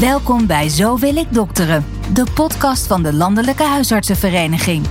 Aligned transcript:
Welkom 0.00 0.46
bij 0.46 0.68
Zo 0.68 0.98
wil 0.98 1.16
ik 1.16 1.26
dokteren, 1.30 1.84
de 2.12 2.26
podcast 2.34 2.86
van 2.86 3.02
de 3.02 3.12
Landelijke 3.12 3.62
Huisartsenvereniging. 3.62 4.86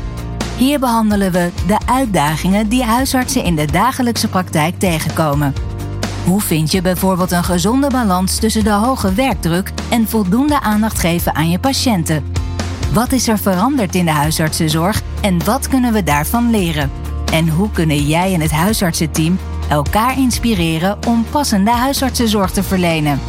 Hier 0.58 0.80
behandelen 0.80 1.32
we 1.32 1.52
de 1.68 1.78
uitdagingen 1.86 2.70
die 2.70 2.84
huisartsen 2.84 3.44
in 3.44 3.56
de 3.56 3.66
dagelijkse 3.66 4.28
praktijk 4.28 4.80
tegenkomen. 4.80 5.54
Hoe 6.26 6.42
vind 6.42 6.72
je 6.72 6.82
bijvoorbeeld 6.82 7.32
een 7.32 7.44
gezonde 7.44 7.90
balans 7.90 8.40
tussen 8.40 8.64
de 8.64 8.72
hoge 8.72 9.14
werkdruk 9.14 9.72
en 9.90 10.08
voldoende 10.08 10.60
aandacht 10.60 11.00
geven 11.00 11.36
aan 11.36 11.50
je 11.50 11.60
patiënten? 11.60 12.34
Wat 12.94 13.12
is 13.12 13.28
er 13.28 13.38
veranderd 13.38 13.96
in 13.96 14.06
de 14.06 14.12
huisartsenzorg 14.12 15.02
en 15.22 15.46
wat 15.46 15.68
kunnen 15.68 15.94
we 15.94 16.04
daarvan 16.04 16.50
leren? 16.50 16.92
En 17.32 17.50
hoe 17.50 17.72
kunnen 17.72 18.08
jij 18.08 18.34
en 18.34 18.42
het 18.42 18.52
huisartsenteam 18.52 19.40
elkaar 19.70 20.18
inspireren 20.18 20.98
om 21.08 21.26
passende 21.30 21.72
huisartsenzorg 21.72 22.52
te 22.52 22.64
verlenen? 22.64 23.20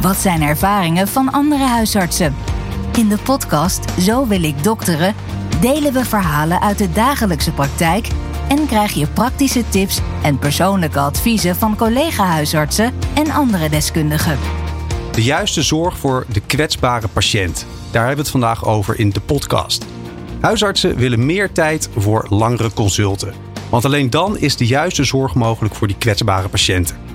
Wat 0.00 0.16
zijn 0.16 0.42
ervaringen 0.42 1.08
van 1.08 1.32
andere 1.32 1.64
huisartsen? 1.64 2.34
In 2.96 3.08
de 3.08 3.18
podcast 3.18 4.00
Zo 4.00 4.26
wil 4.26 4.42
ik 4.42 4.64
dokteren 4.64 5.14
delen 5.60 5.92
we 5.92 6.04
verhalen 6.04 6.60
uit 6.60 6.78
de 6.78 6.92
dagelijkse 6.92 7.52
praktijk 7.52 8.08
en 8.48 8.66
krijg 8.66 8.92
je 8.92 9.06
praktische 9.06 9.68
tips 9.68 10.00
en 10.22 10.38
persoonlijke 10.38 10.98
adviezen 10.98 11.56
van 11.56 11.76
collega-huisartsen 11.76 12.92
en 13.14 13.30
andere 13.30 13.68
deskundigen. 13.68 14.38
De 15.12 15.22
juiste 15.22 15.62
zorg 15.62 15.98
voor 15.98 16.26
de 16.32 16.40
kwetsbare 16.40 17.08
patiënt. 17.08 17.66
Daar 17.90 18.06
hebben 18.06 18.24
we 18.24 18.30
het 18.30 18.40
vandaag 18.40 18.64
over 18.64 18.98
in 18.98 19.10
de 19.10 19.20
podcast. 19.20 19.86
Huisartsen 20.40 20.96
willen 20.96 21.26
meer 21.26 21.52
tijd 21.52 21.88
voor 21.96 22.26
langere 22.28 22.72
consulten. 22.72 23.34
Want 23.70 23.84
alleen 23.84 24.10
dan 24.10 24.38
is 24.38 24.56
de 24.56 24.66
juiste 24.66 25.04
zorg 25.04 25.34
mogelijk 25.34 25.74
voor 25.74 25.86
die 25.86 25.98
kwetsbare 25.98 26.48
patiënten. 26.48 27.05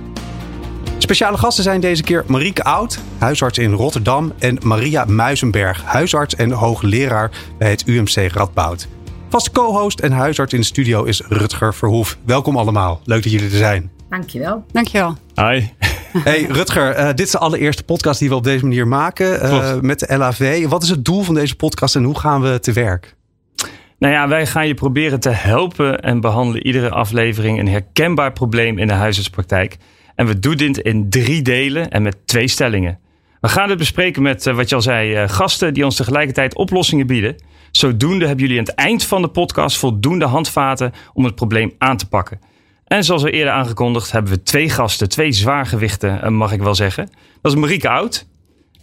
Speciale 1.12 1.38
gasten 1.38 1.64
zijn 1.64 1.82
deze 1.82 2.04
keer 2.04 2.24
Marieke 2.28 2.64
Oud, 2.64 3.00
huisarts 3.18 3.58
in 3.58 3.72
Rotterdam, 3.72 4.34
en 4.40 4.58
Maria 4.64 5.06
Muizenberg, 5.06 5.84
huisarts 5.84 6.36
en 6.36 6.52
hoogleraar 6.52 7.32
bij 7.58 7.70
het 7.70 7.88
UMC 7.88 8.34
Radboud. 8.34 8.88
Vaste 9.30 9.52
co-host 9.52 10.00
en 10.00 10.12
huisarts 10.12 10.54
in 10.54 10.60
de 10.60 10.66
studio 10.66 11.04
is 11.04 11.22
Rutger 11.28 11.74
Verhoef. 11.74 12.18
Welkom 12.26 12.58
allemaal. 12.58 13.02
Leuk 13.04 13.24
dat 13.24 13.32
jullie 13.32 13.50
er 13.50 13.58
zijn. 13.58 13.92
Dankjewel. 14.10 14.66
Dankjewel. 14.72 15.18
Hi. 15.36 15.62
Hey 16.24 16.44
Rutger, 16.44 17.00
uh, 17.00 17.08
dit 17.08 17.20
is 17.20 17.32
de 17.32 17.38
allereerste 17.38 17.84
podcast 17.84 18.20
die 18.20 18.30
we 18.30 18.36
op 18.36 18.44
deze 18.44 18.66
manier 18.66 18.88
maken 18.88 19.46
uh, 19.46 19.80
met 19.80 20.00
de 20.00 20.18
LAV. 20.18 20.68
Wat 20.68 20.84
is 20.84 20.90
het 20.90 21.06
doel 21.06 21.22
van 21.22 21.36
deze 21.36 21.56
podcast 21.56 21.96
en 21.96 22.04
hoe 22.04 22.20
gaan 22.20 22.42
we 22.42 22.60
te 22.60 22.72
werk? 22.72 23.16
Nou 23.98 24.14
ja, 24.14 24.28
wij 24.28 24.48
gaan 24.48 24.68
je 24.68 24.74
proberen 24.74 25.20
te 25.20 25.30
helpen 25.30 26.00
en 26.00 26.20
behandelen 26.20 26.66
iedere 26.66 26.90
aflevering 26.90 27.60
een 27.60 27.68
herkenbaar 27.68 28.32
probleem 28.34 28.78
in 28.78 28.88
de 28.88 28.94
huisartspraktijk. 28.94 29.78
En 30.22 30.28
we 30.28 30.40
doen 30.40 30.58
dit 30.58 30.78
in 30.78 31.10
drie 31.10 31.42
delen 31.42 31.90
en 31.90 32.02
met 32.02 32.18
twee 32.26 32.48
stellingen. 32.48 33.00
We 33.40 33.48
gaan 33.48 33.70
het 33.70 33.78
bespreken 33.78 34.22
met, 34.22 34.46
uh, 34.46 34.56
wat 34.56 34.70
je 34.70 34.76
al 34.76 34.82
zei, 34.82 35.28
gasten 35.28 35.74
die 35.74 35.86
ons 35.86 35.96
tegelijkertijd 35.96 36.56
oplossingen 36.56 37.08
bieden. 37.08 37.36
Zodoende 37.72 38.26
hebben 38.26 38.46
jullie 38.46 38.60
aan 38.60 38.66
het 38.66 38.76
eind 38.76 39.04
van 39.04 39.22
de 39.22 39.28
podcast 39.28 39.78
voldoende 39.78 40.26
handvaten 40.26 40.94
om 41.14 41.24
het 41.24 41.36
probleem 41.36 41.74
aan 41.78 41.98
te 41.98 42.08
pakken. 42.08 42.40
En 42.86 43.04
zoals 43.04 43.24
we 43.24 43.32
eerder 43.32 43.54
aangekondigd 43.54 44.12
hebben 44.12 44.32
we 44.32 44.44
twee 44.44 44.70
gasten, 44.70 45.10
twee 45.10 45.32
zwaargewichten 45.32 46.34
mag 46.34 46.52
ik 46.52 46.62
wel 46.62 46.76
zeggen. 46.76 47.10
Dat 47.42 47.52
is 47.52 47.60
Marieke 47.60 47.90
Oud, 47.90 48.28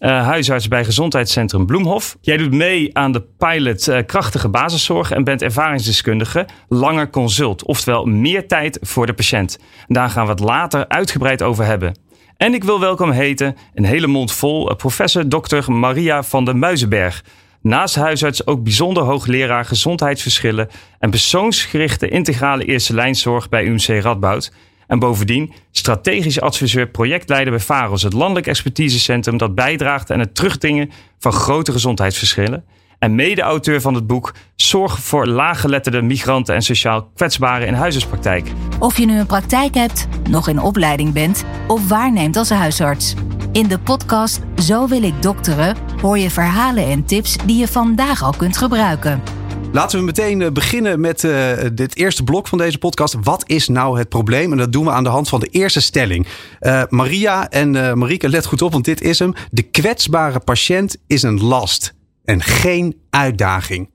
uh, 0.01 0.23
huisarts 0.27 0.69
bij 0.69 0.85
Gezondheidscentrum 0.85 1.67
Bloemhof. 1.67 2.17
Jij 2.21 2.37
doet 2.37 2.53
mee 2.53 2.97
aan 2.97 3.13
de 3.13 3.23
pilot 3.39 3.89
uh, 3.89 3.99
Krachtige 4.07 4.49
Basiszorg 4.49 5.11
en 5.11 5.25
bent 5.25 5.43
ervaringsdeskundige 5.43 6.47
Langer 6.69 7.11
Consult. 7.11 7.65
Oftewel 7.65 8.05
meer 8.05 8.49
tijd 8.49 8.79
voor 8.83 9.07
de 9.07 9.13
patiënt. 9.13 9.59
daar 9.87 10.11
gaan 10.11 10.25
we 10.25 10.31
het 10.31 10.41
later 10.41 10.89
uitgebreid 10.89 11.43
over 11.43 11.65
hebben. 11.65 11.97
En 12.37 12.55
ik 12.55 12.65
wil 12.65 12.81
welkom 12.81 13.11
heten, 13.11 13.57
een 13.75 13.85
hele 13.85 14.07
mond 14.07 14.33
vol, 14.33 14.75
professor 14.75 15.29
Dr. 15.29 15.73
Maria 15.73 16.23
van 16.23 16.45
der 16.45 16.57
Muizenberg. 16.57 17.25
Naast 17.61 17.95
huisarts 17.95 18.47
ook 18.47 18.63
bijzonder 18.63 19.03
hoogleraar 19.03 19.65
gezondheidsverschillen 19.65 20.69
en 20.99 21.11
persoonsgerichte 21.11 22.09
integrale 22.09 22.65
eerste 22.65 22.95
lijnzorg 22.95 23.49
bij 23.49 23.65
UMC 23.65 24.03
Radboud. 24.03 24.53
En 24.89 24.99
bovendien 24.99 25.53
strategisch 25.71 26.41
adviseur 26.41 26.89
projectleider 26.89 27.53
bij 27.53 27.63
VAROS, 27.63 28.03
het 28.03 28.13
landelijk 28.13 28.47
expertisecentrum 28.47 29.37
dat 29.37 29.55
bijdraagt 29.55 30.11
aan 30.11 30.21
het 30.21 30.35
terugdringen 30.35 30.91
van 31.19 31.33
grote 31.33 31.73
gezondheidsverschillen. 31.73 32.65
En 32.99 33.15
mede-auteur 33.15 33.81
van 33.81 33.95
het 33.95 34.07
boek 34.07 34.35
Zorg 34.57 34.99
voor 34.99 35.27
laaggeletterde 35.27 36.03
migranten 36.03 36.55
en 36.55 36.63
sociaal 36.63 37.11
kwetsbaren 37.15 37.67
in 37.67 37.75
huisartspraktijk. 37.75 38.51
Of 38.79 38.99
je 38.99 39.07
nu 39.07 39.19
een 39.19 39.27
praktijk 39.27 39.75
hebt, 39.75 40.09
nog 40.31 40.49
in 40.49 40.61
opleiding 40.61 41.13
bent 41.13 41.45
of 41.67 41.89
waarneemt 41.89 42.37
als 42.37 42.51
huisarts. 42.51 43.15
In 43.53 43.69
de 43.69 43.79
podcast 43.79 44.41
Zo 44.57 44.89
wil 44.89 45.03
ik 45.03 45.23
dokteren 45.23 45.77
hoor 46.01 46.19
je 46.19 46.31
verhalen 46.31 46.85
en 46.85 47.05
tips 47.05 47.37
die 47.47 47.57
je 47.57 47.69
vandaag 47.69 48.23
al 48.23 48.35
kunt 48.37 48.57
gebruiken. 48.57 49.38
Laten 49.73 49.99
we 49.99 50.05
meteen 50.05 50.53
beginnen 50.53 51.01
met 51.01 51.23
uh, 51.23 51.53
dit 51.73 51.97
eerste 51.97 52.25
blok 52.25 52.49
van 52.49 52.59
deze 52.59 52.79
podcast. 52.79 53.17
Wat 53.23 53.49
is 53.49 53.69
nou 53.69 53.99
het 53.99 54.09
probleem? 54.09 54.53
En 54.53 54.59
dat 54.59 54.73
doen 54.73 54.85
we 54.85 54.91
aan 54.91 55.05
de 55.05 55.11
hand 55.11 55.29
van 55.29 55.41
de 55.41 55.47
eerste 55.47 55.81
stelling. 55.81 56.27
Uh, 56.61 56.83
Maria 56.89 57.49
en 57.49 57.75
uh, 57.75 57.93
Marieke, 57.93 58.29
let 58.29 58.47
goed 58.47 58.63
op, 58.63 58.73
want 58.73 58.85
dit 58.85 59.01
is 59.01 59.19
hem. 59.19 59.33
De 59.51 59.63
kwetsbare 59.63 60.41
patiënt 60.41 60.97
is 61.07 61.23
een 61.23 61.43
last 61.43 61.95
en 62.25 62.43
geen 62.43 63.01
uitdaging. 63.11 63.91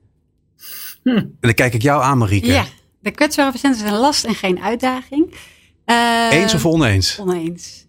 Hm. 1.02 1.08
En 1.08 1.36
dan 1.40 1.54
kijk 1.54 1.74
ik 1.74 1.82
jou 1.82 2.02
aan, 2.02 2.18
Marieke. 2.18 2.46
Ja, 2.46 2.64
de 3.00 3.10
kwetsbare 3.10 3.52
patiënt 3.52 3.76
is 3.76 3.82
een 3.82 3.98
last 3.98 4.24
en 4.24 4.34
geen 4.34 4.60
uitdaging. 4.60 5.34
Eens 6.30 6.54
of 6.54 6.66
oneens? 6.66 7.18
Oneens. 7.20 7.86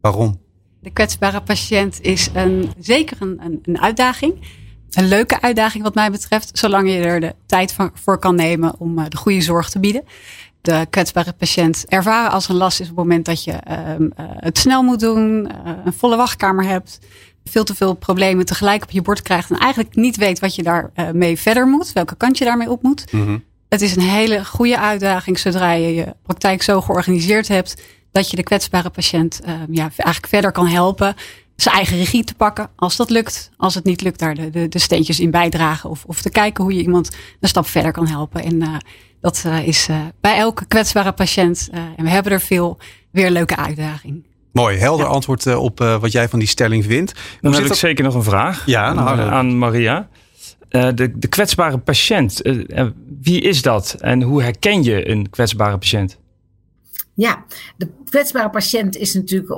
Waarom? 0.00 0.40
De 0.80 0.90
kwetsbare 0.90 1.42
patiënt 1.42 2.00
is 2.00 2.28
een, 2.34 2.72
zeker 2.78 3.16
een, 3.20 3.38
een, 3.40 3.58
een, 3.62 3.80
uitdaging. 3.80 4.34
Een 4.90 5.08
leuke 5.08 5.40
uitdaging 5.40 5.82
wat 5.82 5.94
mij 5.94 6.10
betreft, 6.10 6.58
zolang 6.58 6.90
je 6.90 6.98
er 6.98 7.20
de 7.20 7.34
tijd 7.46 7.76
voor 7.94 8.18
kan 8.18 8.34
nemen 8.34 8.74
om 8.78 9.08
de 9.08 9.16
goede 9.16 9.40
zorg 9.40 9.70
te 9.70 9.78
bieden. 9.78 10.04
De 10.60 10.86
kwetsbare 10.90 11.32
patiënt 11.32 11.84
ervaren 11.88 12.30
als 12.30 12.48
een 12.48 12.56
last 12.56 12.80
is 12.80 12.90
op 12.90 12.96
het 12.96 13.04
moment 13.04 13.24
dat 13.24 13.44
je 13.44 13.52
uh, 13.52 13.78
uh, 13.98 14.06
het 14.18 14.58
snel 14.58 14.82
moet 14.82 15.00
doen, 15.00 15.50
uh, 15.66 15.72
een 15.84 15.92
volle 15.92 16.16
wachtkamer 16.16 16.64
hebt, 16.64 16.98
veel 17.44 17.64
te 17.64 17.74
veel 17.74 17.94
problemen 17.94 18.46
tegelijk 18.46 18.82
op 18.82 18.90
je 18.90 19.02
bord 19.02 19.22
krijgt 19.22 19.50
en 19.50 19.58
eigenlijk 19.58 19.94
niet 19.94 20.16
weet 20.16 20.38
wat 20.38 20.54
je 20.54 20.62
daarmee 20.62 21.12
mee 21.12 21.38
verder 21.38 21.66
moet, 21.66 21.92
welke 21.92 22.16
kant 22.16 22.38
je 22.38 22.44
daarmee 22.44 22.70
op 22.70 22.82
moet. 22.82 23.12
Mm 23.12 23.24
-hmm. 23.24 23.44
Het 23.68 23.82
is 23.82 23.96
een 23.96 24.02
hele 24.02 24.44
goede 24.44 24.78
uitdaging 24.78 25.38
zodra 25.38 25.72
je 25.72 25.94
je 25.94 26.14
praktijk 26.22 26.62
zo 26.62 26.80
georganiseerd 26.80 27.48
hebt 27.48 27.82
dat 28.12 28.30
je 28.30 28.36
de 28.36 28.42
kwetsbare 28.42 28.90
patiënt 28.90 29.40
uh, 29.44 29.52
ja, 29.70 29.82
eigenlijk 29.96 30.26
verder 30.26 30.52
kan 30.52 30.66
helpen 30.66 31.14
zijn 31.62 31.74
eigen 31.74 31.96
regie 31.96 32.24
te 32.24 32.34
pakken. 32.34 32.70
Als 32.76 32.96
dat 32.96 33.10
lukt. 33.10 33.50
Als 33.56 33.74
het 33.74 33.84
niet 33.84 34.00
lukt, 34.00 34.18
daar 34.18 34.34
de, 34.34 34.50
de, 34.50 34.68
de 34.68 34.78
steentjes 34.78 35.20
in 35.20 35.30
bijdragen. 35.30 35.90
Of, 35.90 36.04
of 36.04 36.22
te 36.22 36.30
kijken 36.30 36.64
hoe 36.64 36.74
je 36.74 36.82
iemand 36.82 37.16
een 37.40 37.48
stap 37.48 37.66
verder 37.66 37.92
kan 37.92 38.06
helpen. 38.06 38.42
En 38.42 38.54
uh, 38.54 38.76
dat 39.20 39.44
uh, 39.46 39.66
is 39.66 39.88
bij 40.20 40.36
elke 40.36 40.66
kwetsbare 40.66 41.12
patiënt, 41.12 41.68
en 41.72 42.04
we 42.04 42.10
hebben 42.10 42.32
er 42.32 42.40
veel, 42.40 42.78
weer 43.10 43.26
een 43.26 43.32
leuke 43.32 43.56
uitdaging. 43.56 44.26
Mooi, 44.52 44.78
helder 44.78 45.06
ja. 45.06 45.12
antwoord 45.12 45.56
op 45.56 45.78
wat 45.78 46.12
jij 46.12 46.28
van 46.28 46.38
die 46.38 46.48
stelling 46.48 46.84
vindt. 46.84 47.20
Dan 47.40 47.54
heb 47.54 47.64
ik 47.64 47.74
zeker 47.74 48.04
nog 48.04 48.14
een 48.14 48.22
vraag 48.22 48.66
ja, 48.66 48.92
nou, 48.92 49.20
aan 49.20 49.58
Maria. 49.58 50.08
de, 50.68 51.12
de 51.14 51.28
kwetsbare 51.28 51.78
patiënt, 51.78 52.40
wie 53.20 53.40
is 53.40 53.62
dat? 53.62 53.96
En 54.00 54.22
hoe 54.22 54.42
herken 54.42 54.82
je 54.82 55.08
een 55.08 55.30
kwetsbare 55.30 55.78
patiënt? 55.78 56.18
Ja, 57.14 57.44
de 57.76 57.88
kwetsbare 58.08 58.50
patiënt 58.50 58.96
is 58.96 59.14
natuurlijk 59.14 59.50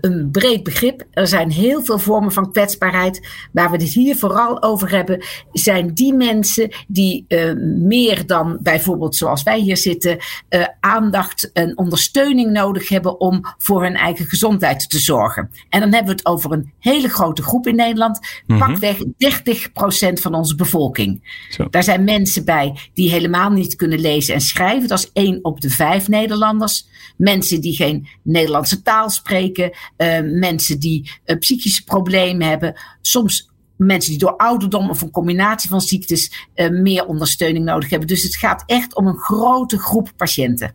een 0.00 0.28
breed 0.30 0.62
begrip. 0.62 1.04
Er 1.10 1.26
zijn 1.26 1.50
heel 1.50 1.82
veel 1.82 1.98
vormen 1.98 2.32
van 2.32 2.52
kwetsbaarheid. 2.52 3.28
Waar 3.52 3.70
we 3.70 3.76
het 3.76 3.92
hier 3.92 4.16
vooral 4.16 4.62
over 4.62 4.90
hebben, 4.90 5.24
zijn 5.52 5.94
die 5.94 6.14
mensen 6.14 6.70
die 6.88 7.24
uh, 7.28 7.52
meer 7.78 8.26
dan 8.26 8.58
bijvoorbeeld 8.60 9.16
zoals 9.16 9.42
wij 9.42 9.60
hier 9.60 9.76
zitten, 9.76 10.18
uh, 10.50 10.66
aandacht 10.80 11.52
en 11.52 11.78
ondersteuning 11.78 12.52
nodig 12.52 12.88
hebben 12.88 13.20
om 13.20 13.44
voor 13.58 13.82
hun 13.82 13.94
eigen 13.94 14.26
gezondheid 14.26 14.90
te 14.90 14.98
zorgen. 14.98 15.50
En 15.68 15.80
dan 15.80 15.92
hebben 15.92 16.14
we 16.14 16.18
het 16.18 16.26
over 16.26 16.52
een 16.52 16.72
hele 16.78 17.08
grote 17.08 17.42
groep 17.42 17.66
in 17.66 17.76
Nederland, 17.76 18.18
mm 18.46 18.60
-hmm. 18.60 18.72
pakweg 18.72 18.96
30% 18.98 20.12
van 20.12 20.34
onze 20.34 20.54
bevolking. 20.54 21.36
Zo. 21.50 21.68
Daar 21.70 21.82
zijn 21.82 22.04
mensen 22.04 22.44
bij 22.44 22.90
die 22.94 23.10
helemaal 23.10 23.50
niet 23.50 23.76
kunnen 23.76 24.00
lezen 24.00 24.34
en 24.34 24.40
schrijven. 24.40 24.88
Dat 24.88 24.98
is 24.98 25.10
één 25.12 25.38
op 25.42 25.60
de 25.60 25.70
vijf 25.70 26.08
Nederlanders. 26.08 26.86
Mensen 27.16 27.60
die 27.60 27.67
geen 27.74 28.08
Nederlandse 28.22 28.82
taal 28.82 29.10
spreken, 29.10 29.70
uh, 29.96 30.20
mensen 30.22 30.80
die 30.80 31.10
uh, 31.24 31.38
psychische 31.38 31.84
problemen 31.84 32.48
hebben, 32.48 32.80
soms 33.00 33.50
mensen 33.76 34.10
die 34.10 34.20
door 34.20 34.36
ouderdom 34.36 34.90
of 34.90 35.02
een 35.02 35.10
combinatie 35.10 35.70
van 35.70 35.80
ziektes 35.80 36.48
uh, 36.54 36.70
meer 36.70 37.06
ondersteuning 37.06 37.64
nodig 37.64 37.90
hebben. 37.90 38.08
Dus 38.08 38.22
het 38.22 38.36
gaat 38.36 38.62
echt 38.66 38.94
om 38.96 39.06
een 39.06 39.18
grote 39.18 39.78
groep 39.78 40.10
patiënten. 40.16 40.74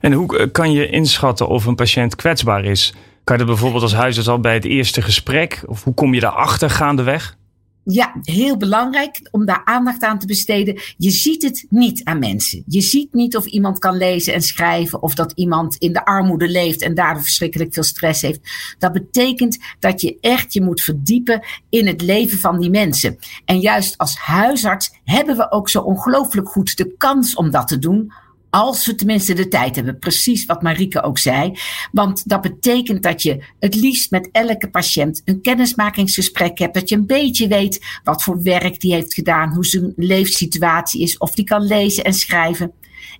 En 0.00 0.12
hoe 0.12 0.50
kan 0.50 0.72
je 0.72 0.88
inschatten 0.88 1.48
of 1.48 1.64
een 1.64 1.74
patiënt 1.74 2.16
kwetsbaar 2.16 2.64
is? 2.64 2.94
Kan 3.24 3.36
je 3.38 3.44
dat 3.44 3.52
bijvoorbeeld 3.52 3.82
als 3.82 3.94
huisarts 3.94 4.28
al 4.28 4.40
bij 4.40 4.54
het 4.54 4.64
eerste 4.64 5.02
gesprek? 5.02 5.62
Of 5.66 5.84
hoe 5.84 5.94
kom 5.94 6.14
je 6.14 6.20
daarachter 6.20 6.70
gaandeweg? 6.70 7.36
Ja, 7.84 8.14
heel 8.22 8.56
belangrijk 8.56 9.28
om 9.30 9.44
daar 9.44 9.62
aandacht 9.64 10.02
aan 10.02 10.18
te 10.18 10.26
besteden. 10.26 10.80
Je 10.96 11.10
ziet 11.10 11.42
het 11.42 11.66
niet 11.68 12.04
aan 12.04 12.18
mensen. 12.18 12.62
Je 12.66 12.80
ziet 12.80 13.12
niet 13.12 13.36
of 13.36 13.46
iemand 13.46 13.78
kan 13.78 13.96
lezen 13.96 14.34
en 14.34 14.42
schrijven 14.42 15.02
of 15.02 15.14
dat 15.14 15.32
iemand 15.34 15.76
in 15.76 15.92
de 15.92 16.04
armoede 16.04 16.48
leeft 16.48 16.82
en 16.82 16.94
daardoor 16.94 17.22
verschrikkelijk 17.22 17.74
veel 17.74 17.82
stress 17.82 18.22
heeft. 18.22 18.40
Dat 18.78 18.92
betekent 18.92 19.58
dat 19.78 20.00
je 20.00 20.18
echt 20.20 20.52
je 20.52 20.62
moet 20.62 20.80
verdiepen 20.80 21.44
in 21.68 21.86
het 21.86 22.00
leven 22.00 22.38
van 22.38 22.60
die 22.60 22.70
mensen. 22.70 23.18
En 23.44 23.60
juist 23.60 23.98
als 23.98 24.16
huisarts 24.16 24.92
hebben 25.04 25.36
we 25.36 25.50
ook 25.50 25.68
zo 25.68 25.80
ongelooflijk 25.80 26.48
goed 26.48 26.76
de 26.76 26.94
kans 26.96 27.34
om 27.34 27.50
dat 27.50 27.68
te 27.68 27.78
doen 27.78 28.12
als 28.54 28.86
we 28.86 28.94
tenminste 28.94 29.34
de 29.34 29.48
tijd 29.48 29.76
hebben. 29.76 29.98
Precies 29.98 30.44
wat 30.44 30.62
Marieke 30.62 31.02
ook 31.02 31.18
zei. 31.18 31.58
Want 31.92 32.28
dat 32.28 32.40
betekent 32.40 33.02
dat 33.02 33.22
je 33.22 33.44
het 33.58 33.74
liefst 33.74 34.10
met 34.10 34.28
elke 34.32 34.70
patiënt 34.70 35.22
een 35.24 35.40
kennismakingsgesprek 35.40 36.58
hebt. 36.58 36.74
Dat 36.74 36.88
je 36.88 36.96
een 36.96 37.06
beetje 37.06 37.48
weet 37.48 37.84
wat 38.04 38.22
voor 38.22 38.42
werk 38.42 38.80
die 38.80 38.92
heeft 38.92 39.14
gedaan. 39.14 39.54
Hoe 39.54 39.66
zijn 39.66 39.92
leefsituatie 39.96 41.02
is. 41.02 41.18
Of 41.18 41.30
die 41.30 41.44
kan 41.44 41.62
lezen 41.62 42.04
en 42.04 42.14
schrijven. 42.14 42.72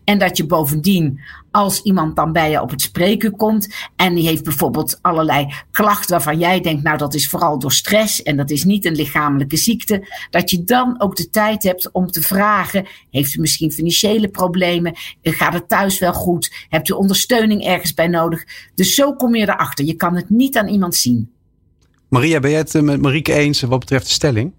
En 0.05 0.19
dat 0.19 0.37
je 0.37 0.46
bovendien, 0.46 1.20
als 1.50 1.82
iemand 1.82 2.17
dan 2.17 2.32
bij 2.32 2.50
je 2.50 2.61
op 2.61 2.70
het 2.70 2.81
spreken 2.81 3.37
komt 3.37 3.75
en 3.96 4.14
die 4.14 4.26
heeft 4.26 4.44
bijvoorbeeld 4.44 4.99
allerlei 5.00 5.55
klachten 5.70 6.11
waarvan 6.11 6.38
jij 6.38 6.61
denkt, 6.61 6.82
nou 6.82 6.99
dat 6.99 7.14
is 7.14 7.29
vooral 7.29 7.58
door 7.58 7.73
stress 7.73 8.23
en 8.23 8.37
dat 8.37 8.50
is 8.50 8.64
niet 8.64 8.84
een 8.84 8.94
lichamelijke 8.94 9.56
ziekte, 9.56 10.08
dat 10.31 10.50
je 10.50 10.64
dan 10.64 11.00
ook 11.00 11.17
de 11.17 11.31
tijd 11.31 11.62
hebt 11.62 11.93
om 11.93 12.11
te 12.11 12.23
vragen, 12.23 12.87
heeft 13.11 13.34
u 13.34 13.40
misschien 13.40 13.73
financiële 13.73 14.29
problemen, 14.29 14.94
gaat 15.23 15.52
het 15.52 15.69
thuis 15.69 15.99
wel 15.99 16.12
goed, 16.12 16.67
hebt 16.69 16.88
u 16.88 16.93
ondersteuning 16.93 17.64
ergens 17.64 17.94
bij 17.94 18.08
nodig. 18.08 18.44
Dus 18.75 18.94
zo 18.94 19.14
kom 19.14 19.34
je 19.34 19.43
erachter. 19.43 19.84
Je 19.84 19.94
kan 19.94 20.17
het 20.17 20.31
niet 20.31 20.56
aan 20.56 20.69
iemand 20.69 20.94
zien. 20.94 21.31
Maria, 22.08 22.40
ben 22.40 22.50
je 22.50 22.56
het 22.56 22.75
eh, 22.75 22.82
met 22.82 23.00
Marieke 23.00 23.32
eens 23.32 23.61
wat 23.61 23.79
betreft 23.79 24.06
de 24.06 24.12
stelling? 24.12 24.52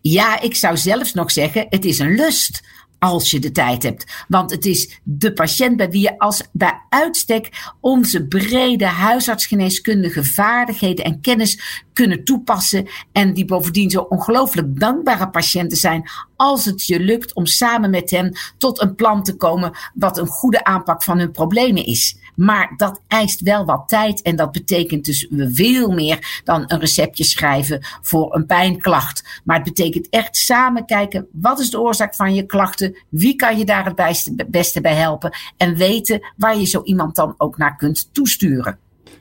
Ja, 0.00 0.40
ik 0.40 0.56
zou 0.56 0.76
zelfs 0.76 1.12
nog 1.12 1.30
zeggen, 1.30 1.66
het 1.68 1.84
is 1.84 1.98
een 1.98 2.14
lust 2.14 2.60
als 3.02 3.30
je 3.30 3.38
de 3.38 3.50
tijd 3.50 3.82
hebt. 3.82 4.24
Want 4.28 4.50
het 4.50 4.66
is 4.66 5.00
de 5.02 5.32
patiënt 5.32 5.76
bij 5.76 5.90
wie 5.90 6.00
je 6.00 6.18
als 6.18 6.42
bij 6.52 6.80
uitstek 6.88 7.72
onze 7.80 8.26
brede 8.26 8.86
huisartsgeneeskundige 8.86 10.24
vaardigheden 10.24 11.04
en 11.04 11.20
kennis 11.20 11.82
kunnen 11.92 12.24
toepassen. 12.24 12.88
En 13.12 13.34
die 13.34 13.44
bovendien 13.44 13.90
zo 13.90 14.00
ongelooflijk 14.00 14.80
dankbare 14.80 15.30
patiënten 15.30 15.78
zijn 15.78 16.10
als 16.36 16.64
het 16.64 16.86
je 16.86 17.00
lukt 17.00 17.34
om 17.34 17.46
samen 17.46 17.90
met 17.90 18.10
hen 18.10 18.36
tot 18.58 18.82
een 18.82 18.94
plan 18.94 19.22
te 19.22 19.36
komen 19.36 19.72
wat 19.94 20.18
een 20.18 20.26
goede 20.26 20.64
aanpak 20.64 21.02
van 21.02 21.18
hun 21.18 21.30
problemen 21.30 21.86
is. 21.86 22.16
Maar 22.34 22.74
dat 22.76 23.00
eist 23.08 23.40
wel 23.40 23.64
wat 23.64 23.84
tijd 23.86 24.22
en 24.22 24.36
dat 24.36 24.52
betekent 24.52 25.04
dus 25.04 25.26
veel 25.30 25.90
meer 25.90 26.40
dan 26.44 26.64
een 26.66 26.80
receptje 26.80 27.24
schrijven 27.24 27.80
voor 28.02 28.34
een 28.34 28.46
pijnklacht. 28.46 29.40
Maar 29.44 29.56
het 29.56 29.64
betekent 29.64 30.08
echt 30.10 30.36
samen 30.36 30.86
kijken 30.86 31.26
wat 31.32 31.60
is 31.60 31.70
de 31.70 31.80
oorzaak 31.80 32.14
van 32.14 32.34
je 32.34 32.46
klachten, 32.46 32.96
wie 33.08 33.36
kan 33.36 33.58
je 33.58 33.64
daar 33.64 33.84
het 33.84 34.50
beste 34.50 34.80
bij 34.80 34.94
helpen 34.94 35.32
en 35.56 35.76
weten 35.76 36.20
waar 36.36 36.58
je 36.58 36.66
zo 36.66 36.82
iemand 36.84 37.16
dan 37.16 37.34
ook 37.38 37.56
naar 37.58 37.76
kunt 37.76 38.08
toesturen. 38.12 38.78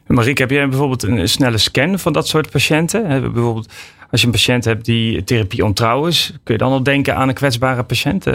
Marieke, 0.07 0.41
heb 0.41 0.51
jij 0.51 0.69
bijvoorbeeld 0.69 1.03
een 1.03 1.29
snelle 1.29 1.57
scan 1.57 1.99
van 1.99 2.13
dat 2.13 2.27
soort 2.27 2.51
patiënten? 2.51 3.33
Bijvoorbeeld 3.33 3.73
als 4.11 4.21
je 4.21 4.25
een 4.25 4.33
patiënt 4.33 4.65
hebt 4.65 4.85
die 4.85 5.23
therapie 5.23 5.65
ontrouw 5.65 6.05
is, 6.05 6.33
kun 6.43 6.53
je 6.53 6.59
dan 6.59 6.71
al 6.71 6.83
denken 6.83 7.15
aan 7.15 7.27
een 7.27 7.33
kwetsbare 7.33 7.83
patiënt? 7.83 8.25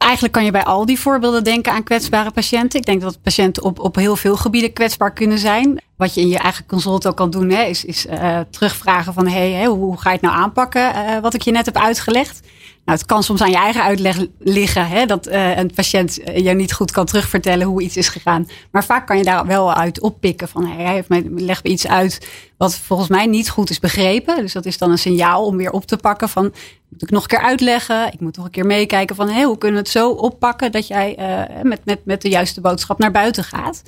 Eigenlijk 0.00 0.32
kan 0.32 0.44
je 0.44 0.50
bij 0.50 0.64
al 0.64 0.86
die 0.86 1.00
voorbeelden 1.00 1.44
denken 1.44 1.72
aan 1.72 1.82
kwetsbare 1.82 2.30
patiënten. 2.30 2.78
Ik 2.78 2.86
denk 2.86 3.00
dat 3.00 3.22
patiënten 3.22 3.62
op, 3.62 3.78
op 3.78 3.94
heel 3.94 4.16
veel 4.16 4.36
gebieden 4.36 4.72
kwetsbaar 4.72 5.12
kunnen 5.12 5.38
zijn. 5.38 5.80
Wat 5.96 6.14
je 6.14 6.20
in 6.20 6.28
je 6.28 6.38
eigen 6.38 6.66
consult 6.66 7.06
ook 7.06 7.16
kan 7.16 7.30
doen, 7.30 7.50
hè, 7.50 7.62
is, 7.62 7.84
is 7.84 8.06
uh, 8.06 8.38
terugvragen 8.50 9.12
van 9.12 9.26
hey, 9.26 9.64
hoe, 9.64 10.00
ga 10.00 10.08
je 10.08 10.16
het 10.16 10.24
nou 10.24 10.36
aanpakken, 10.36 10.94
uh, 10.94 11.18
wat 11.18 11.34
ik 11.34 11.42
je 11.42 11.50
net 11.50 11.66
heb 11.66 11.76
uitgelegd. 11.76 12.40
Nou, 12.84 12.98
het 12.98 13.06
kan 13.06 13.22
soms 13.22 13.42
aan 13.42 13.50
je 13.50 13.56
eigen 13.56 13.82
uitleg 13.82 14.26
liggen 14.38 14.88
hè, 14.88 15.06
dat 15.06 15.28
uh, 15.28 15.56
een 15.56 15.70
patiënt 15.74 16.14
je 16.34 16.54
niet 16.54 16.72
goed 16.72 16.90
kan 16.90 17.04
terugvertellen 17.06 17.66
hoe 17.66 17.82
iets 17.82 17.96
is 17.96 18.08
gegaan. 18.08 18.48
Maar 18.70 18.84
vaak 18.84 19.06
kan 19.06 19.18
je 19.18 19.24
daar 19.24 19.46
wel 19.46 19.74
uit 19.74 20.00
oppikken 20.00 20.48
van 20.48 20.66
hey, 20.66 20.84
hij 20.84 20.94
heeft 20.94 21.08
mij, 21.08 21.24
legt 21.30 21.64
me 21.64 21.70
iets 21.70 21.86
uit 21.86 22.28
wat 22.56 22.76
volgens 22.76 23.08
mij 23.08 23.26
niet 23.26 23.50
goed 23.50 23.70
is 23.70 23.78
begrepen. 23.78 24.36
Dus 24.36 24.52
dat 24.52 24.66
is 24.66 24.78
dan 24.78 24.90
een 24.90 24.98
signaal 24.98 25.46
om 25.46 25.56
weer 25.56 25.70
op 25.70 25.86
te 25.86 25.96
pakken 25.96 26.28
van 26.28 26.52
moet 26.88 27.02
ik 27.02 27.10
nog 27.10 27.22
een 27.22 27.28
keer 27.28 27.42
uitleggen. 27.42 28.12
Ik 28.12 28.20
moet 28.20 28.36
nog 28.36 28.44
een 28.44 28.50
keer 28.50 28.66
meekijken 28.66 29.16
van 29.16 29.30
hoe 29.30 29.58
kunnen 29.58 29.78
we 29.78 29.88
het 29.88 29.96
zo 29.96 30.10
oppakken 30.10 30.72
dat 30.72 30.86
jij 30.86 31.18
uh, 31.18 31.62
met, 31.62 31.80
met, 31.84 32.00
met 32.04 32.22
de 32.22 32.28
juiste 32.28 32.60
boodschap 32.60 32.98
naar 32.98 33.10
buiten 33.10 33.44
gaat. 33.44 33.82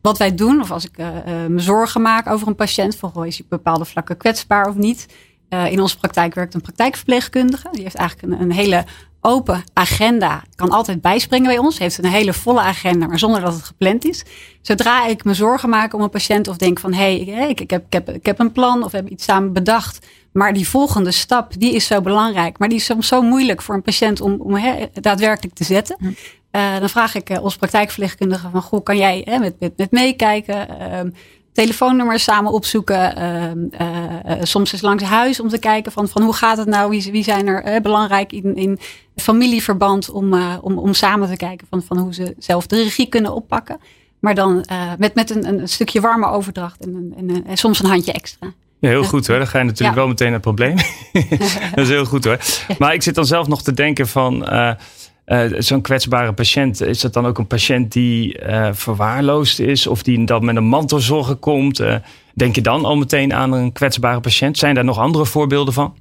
Wat 0.00 0.18
wij 0.18 0.34
doen, 0.34 0.60
of 0.60 0.70
als 0.70 0.84
ik 0.84 0.96
me 1.48 1.60
zorgen 1.60 2.02
maak 2.02 2.26
over 2.26 2.48
een 2.48 2.54
patiënt, 2.54 2.96
van 2.96 3.24
is 3.24 3.38
hij 3.38 3.46
bepaalde 3.48 3.84
vlakken 3.84 4.16
kwetsbaar 4.16 4.68
of 4.68 4.74
niet 4.74 5.06
uh, 5.56 5.72
in 5.72 5.80
onze 5.80 5.98
praktijk 5.98 6.34
werkt 6.34 6.54
een 6.54 6.60
praktijkverpleegkundige. 6.60 7.68
Die 7.72 7.82
heeft 7.82 7.94
eigenlijk 7.94 8.32
een, 8.32 8.40
een, 8.40 8.52
hele 8.52 8.84
open 9.20 9.64
agenda. 9.72 10.42
Kan 10.54 10.70
altijd 10.70 11.00
bijspringen 11.00 11.46
bij 11.46 11.58
ons. 11.58 11.78
Heeft 11.78 11.98
een 11.98 12.04
hele 12.04 12.32
volle 12.32 12.60
agenda, 12.60 13.06
maar 13.06 13.18
zonder 13.18 13.40
dat 13.40 13.54
het 13.54 13.64
gepland 13.64 14.04
is. 14.04 14.24
Zodra 14.62 15.06
ik 15.06 15.24
me 15.24 15.34
zorgen 15.34 15.68
maak 15.68 15.94
om 15.94 16.00
een 16.00 16.10
patiënt 16.10 16.48
of 16.48 16.56
denk 16.56 16.78
van 16.78 16.92
hé, 16.92 17.24
hey, 17.24 17.48
ik, 17.48 17.60
ik, 17.60 17.70
heb, 17.70 17.84
ik, 17.86 17.92
heb, 17.92 18.10
ik 18.10 18.26
heb 18.26 18.38
een 18.38 18.52
plan 18.52 18.84
of 18.84 18.92
hebben 18.92 19.12
iets 19.12 19.24
samen 19.24 19.52
bedacht. 19.52 20.06
Maar 20.32 20.52
die 20.52 20.68
volgende 20.68 21.10
stap, 21.10 21.52
die 21.58 21.74
is 21.74 21.86
zo 21.86 22.00
belangrijk. 22.00 22.58
Maar 22.58 22.68
die 22.68 22.78
is 22.78 22.84
soms 22.84 23.08
zo 23.08 23.22
moeilijk 23.22 23.62
voor 23.62 23.74
een 23.74 23.82
patiënt 23.82 24.20
om, 24.20 24.40
om 24.40 24.54
he, 24.54 24.86
daadwerkelijk 24.92 25.54
te 25.54 25.64
zetten. 25.64 25.96
Uh, 26.00 26.78
dan 26.78 26.88
vraag 26.88 27.14
ik 27.14 27.30
uh, 27.30 27.42
ons 27.42 27.56
praktijkverpleegkundige 27.56 28.48
van, 28.50 28.62
goh, 28.62 28.82
kan 28.82 28.96
jij 28.96 29.22
hè, 29.24 29.38
met, 29.38 29.54
met, 29.60 29.72
met 29.76 29.90
meekijken? 29.90 30.68
Uh, 30.80 31.00
telefoonnummers 31.56 32.22
samen 32.22 32.52
opzoeken. 32.52 33.18
Uh, 33.80 34.34
soms 34.42 34.72
eens 34.72 34.82
langs 34.82 35.02
huis 35.02 35.40
om 35.40 35.48
te 35.48 35.58
kijken 35.58 35.92
van, 35.92 36.08
van 36.08 36.22
hoe 36.22 36.34
gaat 36.34 36.58
het 36.58 36.68
nou? 36.68 36.90
Wie, 36.90 37.12
wie 37.12 37.22
zijn 37.22 37.46
er 37.46 37.80
belangrijk 37.80 38.32
in, 38.32 38.56
in 38.56 38.78
familieverband 39.16 40.10
om, 40.10 40.34
om, 40.60 40.78
om 40.78 40.94
samen 40.94 41.28
te 41.28 41.36
kijken 41.36 41.66
van, 41.70 41.82
van 41.82 41.98
hoe 41.98 42.14
ze 42.14 42.34
zelf 42.38 42.66
de 42.66 42.82
regie 42.82 43.06
kunnen 43.08 43.34
oppakken. 43.34 43.80
Maar 44.18 44.34
dan 44.34 44.64
met, 44.98 45.14
met 45.14 45.30
een, 45.30 45.48
een 45.48 45.68
stukje 45.68 46.00
warme 46.00 46.26
overdracht 46.26 46.84
en, 46.84 47.14
en, 47.16 47.44
en 47.46 47.56
soms 47.56 47.82
een 47.82 47.88
handje 47.88 48.12
extra. 48.12 48.52
Ja, 48.78 48.88
heel 48.88 49.04
goed 49.04 49.26
hoor. 49.26 49.38
Dan 49.38 49.46
ga 49.46 49.58
je 49.58 49.64
natuurlijk 49.64 49.96
wel 49.96 50.08
meteen 50.08 50.26
naar 50.26 50.40
het 50.42 50.56
probleem. 50.56 50.76
dat 51.74 51.84
is 51.84 51.88
heel 51.88 52.04
goed 52.04 52.24
hoor. 52.24 52.38
Maar 52.78 52.94
ik 52.94 53.02
zit 53.02 53.14
dan 53.14 53.26
zelf 53.26 53.46
nog 53.46 53.62
te 53.62 53.72
denken 53.72 54.08
van... 54.08 54.48
Uh, 55.26 55.44
Zo'n 55.58 55.80
kwetsbare 55.80 56.32
patiënt, 56.32 56.82
is 56.82 57.00
dat 57.00 57.12
dan 57.12 57.26
ook 57.26 57.38
een 57.38 57.46
patiënt 57.46 57.92
die 57.92 58.40
uh, 58.42 58.68
verwaarloosd 58.72 59.58
is 59.58 59.86
of 59.86 60.02
die 60.02 60.24
dan 60.24 60.44
met 60.44 60.56
een 60.56 60.64
mantelzorger 60.64 61.36
komt? 61.36 61.80
Uh, 61.80 61.94
denk 62.34 62.54
je 62.54 62.60
dan 62.60 62.84
al 62.84 62.96
meteen 62.96 63.34
aan 63.34 63.52
een 63.52 63.72
kwetsbare 63.72 64.20
patiënt? 64.20 64.58
Zijn 64.58 64.74
daar 64.74 64.84
nog 64.84 64.98
andere 64.98 65.26
voorbeelden 65.26 65.74
van? 65.74 65.94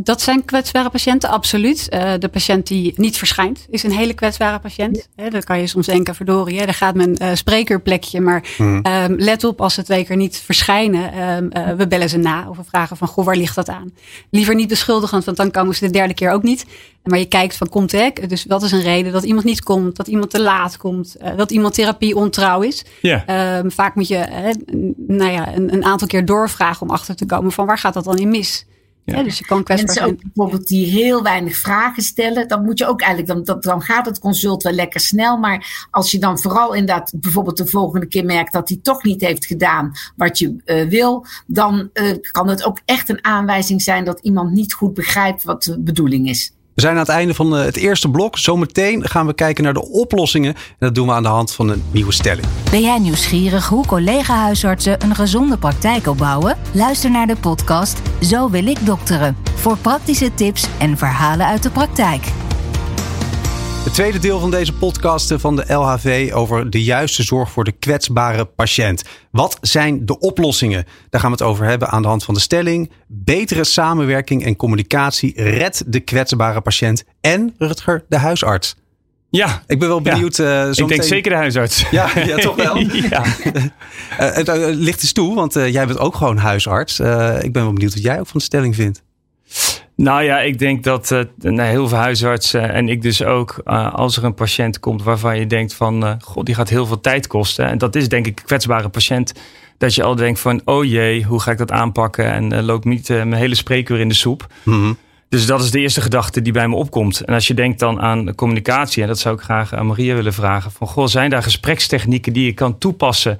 Dat 0.00 0.20
zijn 0.20 0.44
kwetsbare 0.44 0.90
patiënten, 0.90 1.28
absoluut. 1.28 1.86
Uh, 1.90 2.12
de 2.18 2.28
patiënt 2.28 2.66
die 2.66 2.92
niet 2.96 3.16
verschijnt 3.16 3.66
is 3.70 3.82
een 3.82 3.92
hele 3.92 4.14
kwetsbare 4.14 4.58
patiënt. 4.58 5.08
Ja. 5.16 5.30
dan 5.30 5.42
kan 5.42 5.60
je 5.60 5.66
soms 5.66 5.86
denken, 5.86 6.14
verdorie, 6.14 6.58
hè, 6.58 6.64
daar 6.64 6.74
gaat 6.74 6.94
mijn 6.94 7.16
uh, 7.22 7.28
sprekerplekje. 7.34 8.20
Maar 8.20 8.44
hmm. 8.56 8.86
um, 8.86 9.14
let 9.16 9.44
op 9.44 9.60
als 9.60 9.74
ze 9.74 9.82
twee 9.82 10.04
keer 10.04 10.16
niet 10.16 10.36
verschijnen. 10.36 11.28
Um, 11.28 11.50
uh, 11.52 11.70
we 11.70 11.86
bellen 11.86 12.08
ze 12.08 12.16
na 12.16 12.48
of 12.48 12.56
we 12.56 12.62
vragen 12.64 12.96
van, 12.96 13.08
goh, 13.08 13.24
waar 13.24 13.36
ligt 13.36 13.54
dat 13.54 13.68
aan? 13.68 13.90
Liever 14.30 14.54
niet 14.54 14.68
beschuldigend, 14.68 15.24
want 15.24 15.36
dan 15.36 15.50
komen 15.50 15.74
ze 15.74 15.84
de 15.84 15.92
derde 15.92 16.14
keer 16.14 16.30
ook 16.30 16.42
niet. 16.42 16.66
Maar 17.02 17.18
je 17.18 17.28
kijkt 17.28 17.56
van, 17.56 17.68
komt 17.68 17.92
het? 17.92 18.28
Dus 18.28 18.44
wat 18.44 18.62
is 18.62 18.72
een 18.72 18.82
reden 18.82 19.12
dat 19.12 19.24
iemand 19.24 19.44
niet 19.44 19.62
komt? 19.62 19.96
Dat 19.96 20.08
iemand 20.08 20.30
te 20.30 20.40
laat 20.40 20.76
komt? 20.76 21.16
dat 21.36 21.50
iemand 21.50 21.74
therapie 21.74 22.16
ontrouw 22.16 22.60
is? 22.60 22.84
Ja. 23.00 23.58
Um, 23.58 23.70
vaak 23.70 23.94
moet 23.94 24.08
je 24.08 24.26
nou 24.96 25.30
ja, 25.30 25.54
een, 25.54 25.72
een 25.72 25.84
aantal 25.84 26.08
keer 26.08 26.24
doorvragen 26.24 26.82
om 26.82 26.90
achter 26.90 27.16
te 27.16 27.26
komen 27.26 27.52
van, 27.52 27.66
waar 27.66 27.78
gaat 27.78 27.94
dat 27.94 28.04
dan 28.04 28.18
in 28.18 28.28
mis? 28.28 28.66
Ja. 29.16 29.22
dus 29.22 29.38
je 29.38 29.44
kan 29.44 29.62
kwetsbaar 29.62 29.94
Mensen 29.94 30.14
ook 30.14 30.22
bijvoorbeeld 30.22 30.68
die 30.68 30.86
heel 30.86 31.22
weinig 31.22 31.56
vragen 31.56 32.02
stellen, 32.02 32.48
dan 32.48 32.64
moet 32.64 32.78
je 32.78 32.86
ook 32.86 33.00
eigenlijk, 33.00 33.46
dan, 33.46 33.60
dan 33.60 33.82
gaat 33.82 34.06
het 34.06 34.18
consult 34.18 34.62
wel 34.62 34.72
lekker 34.72 35.00
snel. 35.00 35.36
Maar 35.36 35.86
als 35.90 36.10
je 36.10 36.18
dan 36.18 36.38
vooral 36.38 36.72
inderdaad 36.74 37.12
bijvoorbeeld 37.16 37.56
de 37.56 37.66
volgende 37.66 38.06
keer 38.06 38.24
merkt 38.24 38.52
dat 38.52 38.68
hij 38.68 38.78
toch 38.82 39.02
niet 39.02 39.20
heeft 39.20 39.46
gedaan 39.46 39.92
wat 40.16 40.38
je 40.38 40.56
uh, 40.64 40.88
wil, 40.88 41.26
dan 41.46 41.90
uh, 41.94 42.12
kan 42.20 42.48
het 42.48 42.64
ook 42.64 42.78
echt 42.84 43.08
een 43.08 43.24
aanwijzing 43.24 43.82
zijn 43.82 44.04
dat 44.04 44.20
iemand 44.20 44.52
niet 44.52 44.72
goed 44.72 44.94
begrijpt 44.94 45.42
wat 45.42 45.62
de 45.62 45.80
bedoeling 45.80 46.28
is. 46.28 46.52
We 46.78 46.84
zijn 46.84 46.96
aan 46.96 47.02
het 47.02 47.08
einde 47.08 47.34
van 47.34 47.56
eh, 47.56 47.64
het 47.64 47.76
eerste 47.76 48.10
blok. 48.10 48.38
Zometeen 48.38 49.08
gaan 49.08 49.26
we 49.26 49.34
kijken 49.34 49.64
naar 49.64 49.74
de 49.74 49.88
oplossingen. 49.88 50.54
En 50.54 50.76
dat 50.78 50.94
doen 50.94 51.06
we 51.06 51.12
aan 51.12 51.22
de 51.22 51.28
hand 51.28 51.52
van 51.54 51.68
een 51.68 51.82
nieuwe 51.90 52.12
stelling. 52.12 52.46
Ben 52.70 52.80
jij 52.80 52.98
nieuwsgierig 52.98 53.68
hoe 53.68 53.86
collega-huisartsen 53.86 55.02
een 55.02 55.14
gezonde 55.14 55.58
praktijk 55.58 56.06
opbouwen? 56.06 56.56
Luister 56.72 57.10
naar 57.10 57.26
de 57.26 57.36
podcast 57.36 58.02
Zo 58.20 58.50
wil 58.50 58.66
ik 58.66 58.86
dokteren. 58.86 59.36
Voor 59.54 59.76
praktische 59.78 60.34
tips 60.34 60.66
en 60.78 60.98
verhalen 60.98 61.46
uit 61.46 61.62
de 61.62 61.70
praktijk. 61.70 62.22
Het 63.88 63.96
tweede 63.96 64.18
deel 64.18 64.40
van 64.40 64.50
deze 64.50 64.72
podcast 64.72 65.34
van 65.36 65.56
de 65.56 65.74
LHV 65.74 66.30
over 66.34 66.70
de 66.70 66.82
juiste 66.82 67.22
zorg 67.22 67.50
voor 67.50 67.64
de 67.64 67.72
kwetsbare 67.72 68.44
patiënt. 68.44 69.04
Wat 69.30 69.58
zijn 69.60 70.06
de 70.06 70.18
oplossingen? 70.18 70.84
Daar 71.10 71.20
gaan 71.20 71.30
we 71.30 71.36
het 71.36 71.46
over 71.46 71.64
hebben 71.66 71.88
aan 71.88 72.02
de 72.02 72.08
hand 72.08 72.24
van 72.24 72.34
de 72.34 72.40
stelling. 72.40 72.90
Betere 73.06 73.64
samenwerking 73.64 74.44
en 74.44 74.56
communicatie 74.56 75.32
redt 75.42 75.92
de 75.92 76.00
kwetsbare 76.00 76.60
patiënt 76.60 77.04
en 77.20 77.54
Rutger, 77.58 78.04
de 78.08 78.16
huisarts. 78.16 78.76
Ja. 79.30 79.62
Ik 79.66 79.78
ben 79.78 79.88
wel 79.88 80.00
benieuwd. 80.00 80.36
Ja. 80.36 80.64
Uh, 80.64 80.72
ik 80.72 80.88
denk 80.88 81.02
zeker 81.02 81.30
de 81.30 81.36
huisarts. 81.36 81.84
Ja, 81.90 82.10
ja 82.18 82.36
toch 82.36 82.56
wel. 82.56 82.78
ja. 83.10 83.24
uh, 84.20 84.38
uh, 84.44 84.76
licht 84.76 85.02
eens 85.02 85.12
toe, 85.12 85.34
want 85.34 85.54
jij 85.54 85.86
bent 85.86 85.98
ook 85.98 86.14
gewoon 86.14 86.36
huisarts. 86.36 87.00
ik 87.40 87.52
ben 87.52 87.62
wel 87.62 87.72
benieuwd 87.72 87.94
wat 87.94 88.02
jij 88.02 88.20
ook 88.20 88.26
van 88.26 88.38
de 88.38 88.44
stelling 88.44 88.74
vindt. 88.74 89.02
Nou 90.00 90.22
ja, 90.22 90.40
ik 90.40 90.58
denk 90.58 90.84
dat 90.84 91.10
uh, 91.10 91.60
heel 91.60 91.88
veel 91.88 91.98
huisartsen 91.98 92.72
en 92.72 92.88
ik 92.88 93.02
dus 93.02 93.22
ook, 93.24 93.60
uh, 93.64 93.94
als 93.94 94.16
er 94.16 94.24
een 94.24 94.34
patiënt 94.34 94.80
komt 94.80 95.02
waarvan 95.02 95.38
je 95.38 95.46
denkt 95.46 95.74
van, 95.74 96.04
uh, 96.04 96.12
god, 96.20 96.46
die 96.46 96.54
gaat 96.54 96.68
heel 96.68 96.86
veel 96.86 97.00
tijd 97.00 97.26
kosten. 97.26 97.66
En 97.66 97.78
dat 97.78 97.94
is 97.94 98.08
denk 98.08 98.26
ik 98.26 98.38
een 98.38 98.44
kwetsbare 98.44 98.88
patiënt. 98.88 99.32
Dat 99.78 99.94
je 99.94 100.02
al 100.02 100.14
denkt 100.14 100.40
van, 100.40 100.60
oh 100.64 100.84
jee, 100.84 101.24
hoe 101.24 101.40
ga 101.40 101.50
ik 101.50 101.58
dat 101.58 101.70
aanpakken? 101.70 102.32
En 102.32 102.64
loopt 102.64 102.84
niet 102.84 103.08
mijn 103.08 103.32
hele 103.32 103.54
spreekuur 103.54 103.98
in 104.00 104.08
de 104.08 104.14
soep. 104.14 104.46
Mm 104.64 104.74
-hmm. 104.74 104.96
Dus 105.28 105.46
dat 105.46 105.62
is 105.62 105.70
de 105.70 105.80
eerste 105.80 106.00
gedachte 106.00 106.42
die 106.42 106.52
bij 106.52 106.68
me 106.68 106.74
opkomt. 106.74 107.20
En 107.20 107.34
als 107.34 107.46
je 107.46 107.54
denkt 107.54 107.78
dan 107.78 108.00
aan 108.00 108.34
communicatie, 108.34 109.02
en 109.02 109.08
dat 109.08 109.18
zou 109.18 109.34
ik 109.34 109.40
graag 109.40 109.74
aan 109.74 109.86
Maria 109.86 110.14
willen 110.14 110.32
vragen: 110.32 110.70
van 110.70 110.86
goh, 110.86 111.06
zijn 111.06 111.30
daar 111.30 111.42
gesprekstechnieken 111.42 112.32
die 112.32 112.44
je 112.44 112.52
kan 112.52 112.78
toepassen 112.78 113.38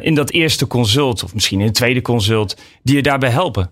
in 0.00 0.14
dat 0.14 0.30
eerste 0.30 0.66
consult, 0.66 1.24
of 1.24 1.34
misschien 1.34 1.60
in 1.60 1.66
het 1.66 1.74
tweede 1.74 2.02
consult, 2.02 2.56
die 2.82 2.96
je 2.96 3.02
daarbij 3.02 3.30
helpen? 3.30 3.70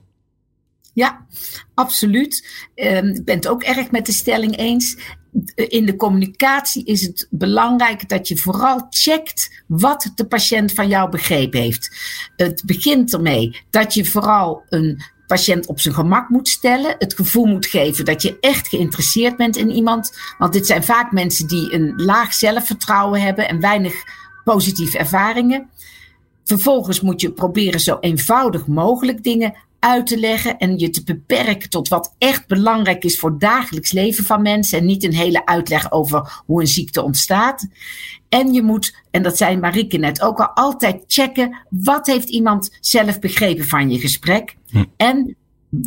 Ja, 0.99 1.27
absoluut. 1.75 2.47
Uh, 2.75 2.97
ik 2.97 3.25
ben 3.25 3.37
het 3.37 3.49
ook 3.49 3.63
erg 3.63 3.91
met 3.91 4.07
de 4.07 4.13
stelling 4.13 4.57
eens. 4.57 4.97
In 5.55 5.87
de 5.87 5.97
communicatie 5.97 6.85
is 6.85 7.03
het 7.03 7.27
belangrijk 7.31 8.09
dat 8.09 8.29
je 8.29 8.37
vooral 8.37 8.87
checkt 8.91 9.63
wat 9.67 10.13
de 10.15 10.27
patiënt 10.27 10.73
van 10.73 10.89
jou 10.89 11.11
begrepen 11.11 11.61
heeft. 11.61 11.97
Het 12.37 12.63
begint 12.67 13.13
ermee 13.13 13.65
dat 13.71 13.95
je 13.95 14.05
vooral 14.05 14.63
een 14.69 15.03
patiënt 15.27 15.67
op 15.67 15.81
zijn 15.81 15.95
gemak 15.95 16.29
moet 16.29 16.49
stellen. 16.49 16.95
Het 16.99 17.15
gevoel 17.15 17.47
moet 17.47 17.67
geven 17.67 18.05
dat 18.05 18.23
je 18.23 18.37
echt 18.41 18.69
geïnteresseerd 18.69 19.37
bent 19.37 19.57
in 19.57 19.71
iemand. 19.71 20.19
Want 20.39 20.53
dit 20.53 20.67
zijn 20.67 20.85
vaak 20.85 21.13
mensen 21.13 21.47
die 21.49 21.75
een 21.75 21.93
laag 21.97 22.35
zelfvertrouwen 22.35 23.21
hebben 23.21 23.49
en 23.49 23.61
weinig 23.61 23.95
positieve 24.45 24.99
ervaringen. 24.99 25.71
Vervolgens 26.45 27.01
moet 27.01 27.21
je 27.21 27.33
proberen 27.33 27.81
zo 27.81 27.97
eenvoudig 28.01 28.67
mogelijk 28.67 29.23
dingen 29.23 29.55
uit 29.79 30.07
te 30.07 30.19
leggen 30.19 30.59
en 30.59 30.79
je 30.79 30.91
te 30.91 31.05
beperken 31.05 31.71
tot 31.71 31.89
wat 31.89 32.15
echt 32.19 32.47
belangrijk 32.47 33.05
is 33.05 33.19
voor 33.19 33.31
het 33.31 33.41
dagelijks 33.41 33.93
leven 33.93 34.25
van 34.25 34.43
mensen 34.43 34.79
en 34.79 34.85
niet 34.85 35.05
een 35.05 35.15
hele 35.15 35.47
uitleg 35.47 35.93
over 35.93 36.43
hoe 36.47 36.61
een 36.61 36.67
ziekte 36.67 37.03
ontstaat. 37.03 37.67
En 38.29 38.53
je 38.53 38.63
moet, 38.63 38.97
en 39.11 39.23
dat 39.23 39.37
zei 39.37 39.57
Marieke 39.57 39.97
net 39.97 40.23
ook 40.23 40.39
al, 40.39 40.49
altijd 40.49 41.05
checken 41.07 41.57
wat 41.69 42.07
heeft 42.07 42.29
iemand 42.29 42.77
zelf 42.81 43.19
begrepen 43.19 43.65
van 43.65 43.91
je 43.91 43.99
gesprek 43.99 44.57
hm. 44.71 44.85
en 44.97 45.37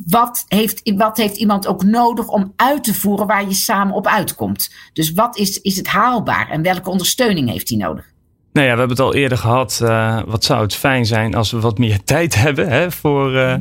wat 0.08 0.46
heeft, 0.48 0.94
wat 0.96 1.18
heeft 1.18 1.38
iemand 1.38 1.68
ook 1.68 1.84
nodig 1.84 2.28
om 2.28 2.54
uit 2.56 2.84
te 2.84 2.94
voeren 2.94 3.28
waar 3.28 3.48
je 3.48 3.54
samen 3.54 3.96
op 3.96 4.08
uitkomt. 4.08 4.74
Dus 4.94 5.12
wat 5.12 5.38
is, 5.38 5.62
is 5.62 5.78
het 5.78 5.88
haalbaar 5.88 6.50
en 6.50 6.62
welke 6.62 6.90
ondersteuning 6.90 7.50
heeft 7.50 7.70
hij 7.70 7.78
nodig? 7.78 8.11
Nou 8.54 8.68
ja, 8.68 8.74
we 8.74 8.80
hebben 8.80 8.98
het 8.98 9.00
al 9.00 9.14
eerder 9.14 9.38
gehad. 9.38 9.80
Uh, 9.84 10.22
wat 10.26 10.44
zou 10.44 10.62
het 10.62 10.76
fijn 10.76 11.06
zijn 11.06 11.36
als 11.36 11.52
we 11.52 11.60
wat 11.60 11.78
meer 11.78 12.04
tijd 12.14 12.36
hebben 12.36 12.70
hè, 12.70 12.92
voor, 12.92 13.34
uh, 13.34 13.56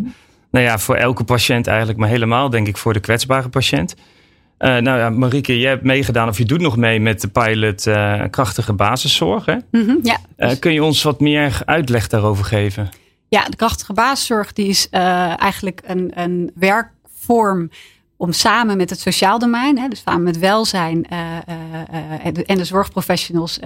nou 0.50 0.64
ja, 0.64 0.78
voor 0.78 0.94
elke 0.94 1.24
patiënt 1.24 1.66
eigenlijk, 1.66 1.98
maar 1.98 2.08
helemaal 2.08 2.50
denk 2.50 2.66
ik 2.66 2.76
voor 2.76 2.92
de 2.92 3.00
kwetsbare 3.00 3.48
patiënt. 3.48 3.94
Uh, 3.94 4.76
nou 4.76 4.98
ja, 4.98 5.10
Marieke, 5.10 5.58
jij 5.58 5.70
hebt 5.70 5.84
meegedaan 5.84 6.28
of 6.28 6.38
je 6.38 6.44
doet 6.44 6.60
nog 6.60 6.76
mee 6.76 7.00
met 7.00 7.20
de 7.20 7.28
pilot 7.28 7.88
krachtige 8.30 8.72
basiszorg. 8.72 9.44
Hè? 9.44 9.54
Mm 9.70 9.86
-hmm, 9.86 9.98
ja. 10.02 10.54
kun 10.54 10.72
je 10.72 10.84
ons 10.84 11.02
wat 11.02 11.20
meer 11.20 11.62
uitleg 11.64 12.08
daarover 12.08 12.44
geven? 12.44 12.88
Ja, 13.28 13.44
de 13.44 13.56
krachtige 13.56 13.92
basiszorg 13.92 14.52
die 14.52 14.68
is 14.68 14.88
eigenlijk 14.90 15.80
een, 15.84 16.12
een 16.14 16.50
werkvorm 16.54 17.70
om 18.20 18.32
samen 18.32 18.76
met 18.76 18.90
het 18.90 19.00
sociaal 19.00 19.38
domein, 19.38 19.78
hè, 19.78 19.88
dus 19.88 20.02
samen 20.04 20.22
met 20.22 20.38
welzijn 20.38 21.06
uh, 21.12 21.18
uh, 21.18 22.26
en, 22.26 22.34
de, 22.34 22.44
en, 22.44 22.56
de, 22.56 22.64
zorgprofessionals, 22.64 23.58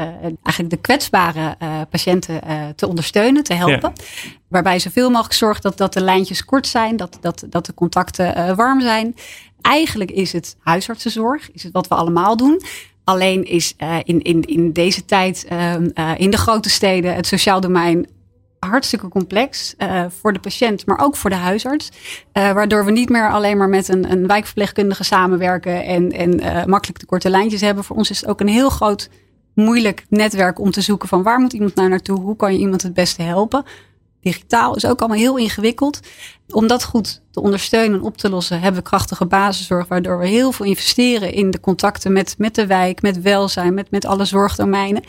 eigenlijk 0.43 0.71
de 0.71 0.77
kwetsbare 0.81 1.57
patiënten 1.91 2.41
te 2.77 2.89
ondersteunen, 2.89 3.43
te 3.43 3.55
helpen. 3.55 3.93
Ja. 3.95 4.33
Waarbij 4.49 4.79
zoveel 4.79 5.11
mogelijk 5.11 5.35
zorgt 5.35 5.63
dat, 5.63 5.77
dat 5.77 5.93
de 5.93 6.01
lijntjes 6.01 6.45
kort 6.45 6.67
zijn, 6.67 6.97
dat, 6.97 7.19
dat, 7.21 7.45
dat 7.49 7.67
de 7.67 7.75
contacten 7.75 8.57
warm 8.57 8.81
zijn. 8.81 9.15
Eigenlijk 9.61 10.11
is 10.11 10.33
het 10.33 10.57
huisartsenzorg, 10.61 11.51
is 11.53 11.63
het 11.63 11.73
wat 11.73 11.89
we 11.89 11.95
allemaal 11.95 12.37
doen. 12.37 12.63
Alleen 13.05 13.45
is 13.45 13.75
in, 14.03 14.23
in, 14.23 14.43
in 14.43 14.73
deze 14.73 15.05
tijd 15.05 15.45
ehm, 15.49 15.89
in 16.17 16.31
de 16.31 16.37
grote 16.37 16.71
steden 16.71 17.15
het 17.15 17.27
sociaal 17.27 17.61
domein 17.61 18.07
hartstikke 18.65 19.09
complex 19.09 19.75
uh, 19.79 20.05
voor 20.21 20.33
de 20.33 20.39
patiënt, 20.39 20.87
maar 20.87 20.99
ook 20.99 21.17
voor 21.17 21.31
de 21.31 21.37
huisarts. 21.37 21.89
Uh, 21.89 22.53
waardoor 22.53 22.85
we 22.85 22.91
niet 22.91 23.09
meer 23.09 23.31
alleen 23.31 23.57
maar 23.57 23.69
met 23.69 23.89
een, 23.89 24.11
een 24.11 24.27
wijkverpleegkundige 24.27 25.05
samenwerken 25.05 25.85
en, 25.85 26.13
en 26.13 26.41
uh, 26.41 26.65
makkelijk 26.65 27.01
de 27.01 27.07
korte 27.07 27.31
lijntjes 27.31 27.61
hebben. 27.61 27.85
Voor 27.85 27.97
ons 27.97 28.11
is 28.11 28.21
het 28.21 28.29
ook 28.29 28.41
een 28.41 28.49
heel 28.49 28.71
groot, 28.71 29.09
moeilijk 29.55 30.05
netwerk 30.09 30.59
om 30.59 30.71
te 30.71 30.81
zoeken 30.81 31.09
van 31.09 31.23
waar 31.23 31.39
moet 31.39 31.53
iemand 31.53 31.75
nou 31.75 31.89
naartoe, 31.89 32.21
hoe 32.21 32.37
kan 32.37 32.53
je 32.53 32.59
iemand 32.59 32.83
het 32.83 32.95
beste 32.95 33.23
helpen. 33.23 33.65
Digitaal 34.21 34.75
is 34.75 34.87
ook 34.87 35.01
allemaal 35.01 35.19
heel 35.19 35.39
ingewikkeld. 35.39 36.01
Om 36.49 36.67
dat 36.67 36.85
goed 36.85 37.23
te 37.31 37.41
ondersteunen 37.41 37.99
en 37.99 38.05
op 38.05 38.17
te 38.17 38.31
lossen, 38.31 38.61
hebben 38.61 38.83
we 38.83 38.89
krachtige 38.89 39.27
basiszorg, 39.27 39.89
waardoor 39.89 40.19
we 40.19 40.27
heel 40.27 40.53
veel 40.53 40.67
investeren 40.67 41.33
in 41.33 41.51
de 41.51 41.61
contacten 41.61 42.13
met, 42.13 42.35
met 42.39 42.55
de 42.55 42.67
wijk, 42.67 43.03
met 43.03 43.21
welzijn, 43.21 43.75
met, 43.75 43.91
met 43.91 44.05
alle 44.05 44.25
zorgdomeinen. 44.25 45.03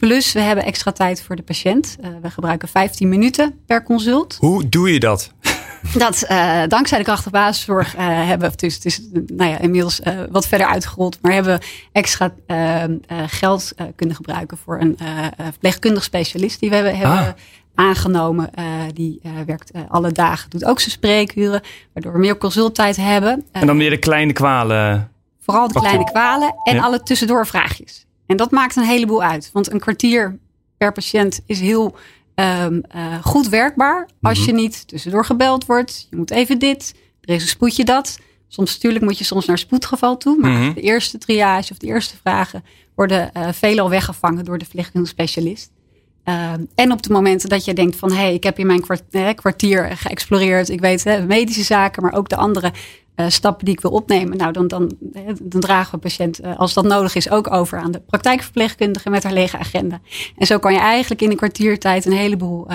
Plus 0.00 0.32
we 0.32 0.40
hebben 0.40 0.64
extra 0.64 0.92
tijd 0.92 1.22
voor 1.22 1.36
de 1.36 1.42
patiënt. 1.42 1.96
Uh, 2.00 2.08
we 2.22 2.30
gebruiken 2.30 2.68
15 2.68 3.08
minuten 3.08 3.60
per 3.66 3.82
consult. 3.82 4.36
Hoe 4.38 4.68
doe 4.68 4.92
je 4.92 5.00
dat? 5.00 5.32
Dat 5.94 6.24
uh, 6.30 6.62
dankzij 6.68 6.98
de 6.98 7.04
krachtige 7.04 7.30
basiszorg 7.30 7.96
uh, 7.96 8.00
hebben 8.02 8.50
we, 8.50 8.56
dus 8.56 8.74
het 8.74 8.84
is 8.84 9.00
nou 9.12 9.50
ja, 9.50 9.58
inmiddels 9.58 10.00
wat 10.30 10.46
verder 10.46 10.66
uitgerold, 10.66 11.18
maar 11.22 11.32
hebben 11.32 11.58
we 11.58 11.66
extra 11.92 12.32
geld 13.26 13.74
kunnen 13.96 14.16
gebruiken 14.16 14.58
voor 14.64 14.80
een 14.80 14.98
verpleegkundig 15.36 16.02
specialist 16.02 16.60
die 16.60 16.70
we 16.70 16.76
hebben, 16.76 16.92
ah. 16.92 17.14
hebben 17.14 17.36
aangenomen. 17.74 18.50
die 18.94 19.20
werkt 19.46 19.70
alle 19.88 20.12
dagen, 20.12 20.50
doet 20.50 20.64
ook 20.64 20.80
zijn 20.80 20.90
spreekuren, 20.90 21.60
waardoor 21.92 22.12
we 22.12 22.18
meer 22.18 22.38
consulttijd 22.38 22.96
hebben. 22.96 23.44
en 23.52 23.66
dan 23.66 23.76
meer 23.76 23.90
de 23.90 23.98
kleine 23.98 24.32
kwalen. 24.32 25.10
Vooral 25.40 25.68
de 25.68 25.80
kleine 25.80 26.04
kwalen 26.04 26.54
en 26.64 26.74
ja. 26.74 26.82
alle 26.82 27.02
tussendoorvraagjes. 27.02 28.06
En 28.30 28.36
dat 28.36 28.50
maakt 28.50 28.76
een 28.76 28.84
heleboel 28.84 29.22
uit. 29.22 29.50
Want 29.52 29.72
een 29.72 29.80
kwartier 29.80 30.38
per 30.76 30.92
patiënt 30.92 31.40
is 31.46 31.60
heel 31.60 31.96
um, 32.34 32.82
uh, 32.96 33.24
goed 33.24 33.48
werkbaar. 33.48 34.08
Als 34.22 34.38
mm 34.38 34.44
-hmm. 34.44 34.56
je 34.56 34.62
niet 34.62 34.88
tussendoor 34.88 35.24
gebeld 35.24 35.66
wordt. 35.66 36.06
Je 36.10 36.16
moet 36.16 36.30
even 36.30 36.58
dit. 36.58 36.94
Er 37.20 37.34
is 37.34 37.42
een 37.42 37.48
spoedje 37.48 37.84
dat. 37.84 38.18
Soms 38.48 38.72
natuurlijk 38.72 39.04
moet 39.04 39.18
je 39.18 39.24
soms 39.24 39.46
naar 39.46 39.58
spoedgeval 39.58 40.16
toe. 40.16 40.38
Maar 40.38 40.50
mm 40.50 40.56
-hmm. 40.56 40.74
de 40.74 40.80
eerste 40.80 41.18
triage 41.18 41.72
of 41.72 41.78
de 41.78 41.86
eerste 41.86 42.16
vragen 42.22 42.64
worden 42.94 43.30
uh, 43.36 43.48
veelal 43.52 43.90
weggevangen 43.90 44.44
door 44.44 44.58
de 44.58 44.64
verpleegkundige 44.64 45.14
specialist. 45.14 45.70
Uh, 46.24 46.52
en 46.74 46.92
op 46.92 47.02
de 47.02 47.12
momenten 47.12 47.48
dat 47.48 47.64
je 47.64 47.74
denkt 47.74 47.96
van 47.96 48.10
hé, 48.10 48.16
hey, 48.16 48.34
ik 48.34 48.42
heb 48.42 48.58
in 48.58 48.66
mijn 48.66 48.80
kwartier, 48.80 49.34
kwartier 49.34 49.96
geëxploreerd. 49.96 50.68
Ik 50.68 50.80
weet 50.80 51.04
hè, 51.04 51.26
medische 51.26 51.62
zaken, 51.62 52.02
maar 52.02 52.12
ook 52.12 52.28
de 52.28 52.36
andere 52.36 52.72
uh, 53.20 53.28
stappen 53.28 53.64
die 53.64 53.74
ik 53.74 53.80
wil 53.80 53.90
opnemen. 53.90 54.36
Nou, 54.36 54.52
dan, 54.52 54.68
dan, 54.68 54.96
dan 55.42 55.60
dragen 55.60 55.92
we 55.92 55.98
patiënt, 55.98 56.44
uh, 56.44 56.58
als 56.58 56.74
dat 56.74 56.84
nodig 56.84 57.14
is, 57.14 57.30
ook 57.30 57.52
over 57.52 57.78
aan 57.78 57.90
de 57.90 58.00
praktijkverpleegkundige 58.00 59.10
met 59.10 59.22
haar 59.22 59.32
lege 59.32 59.58
agenda. 59.58 60.00
En 60.36 60.46
zo 60.46 60.58
kan 60.58 60.72
je 60.72 60.78
eigenlijk 60.78 61.22
in 61.22 61.30
een 61.30 61.36
kwartiertijd 61.36 62.06
een 62.06 62.12
heleboel 62.12 62.66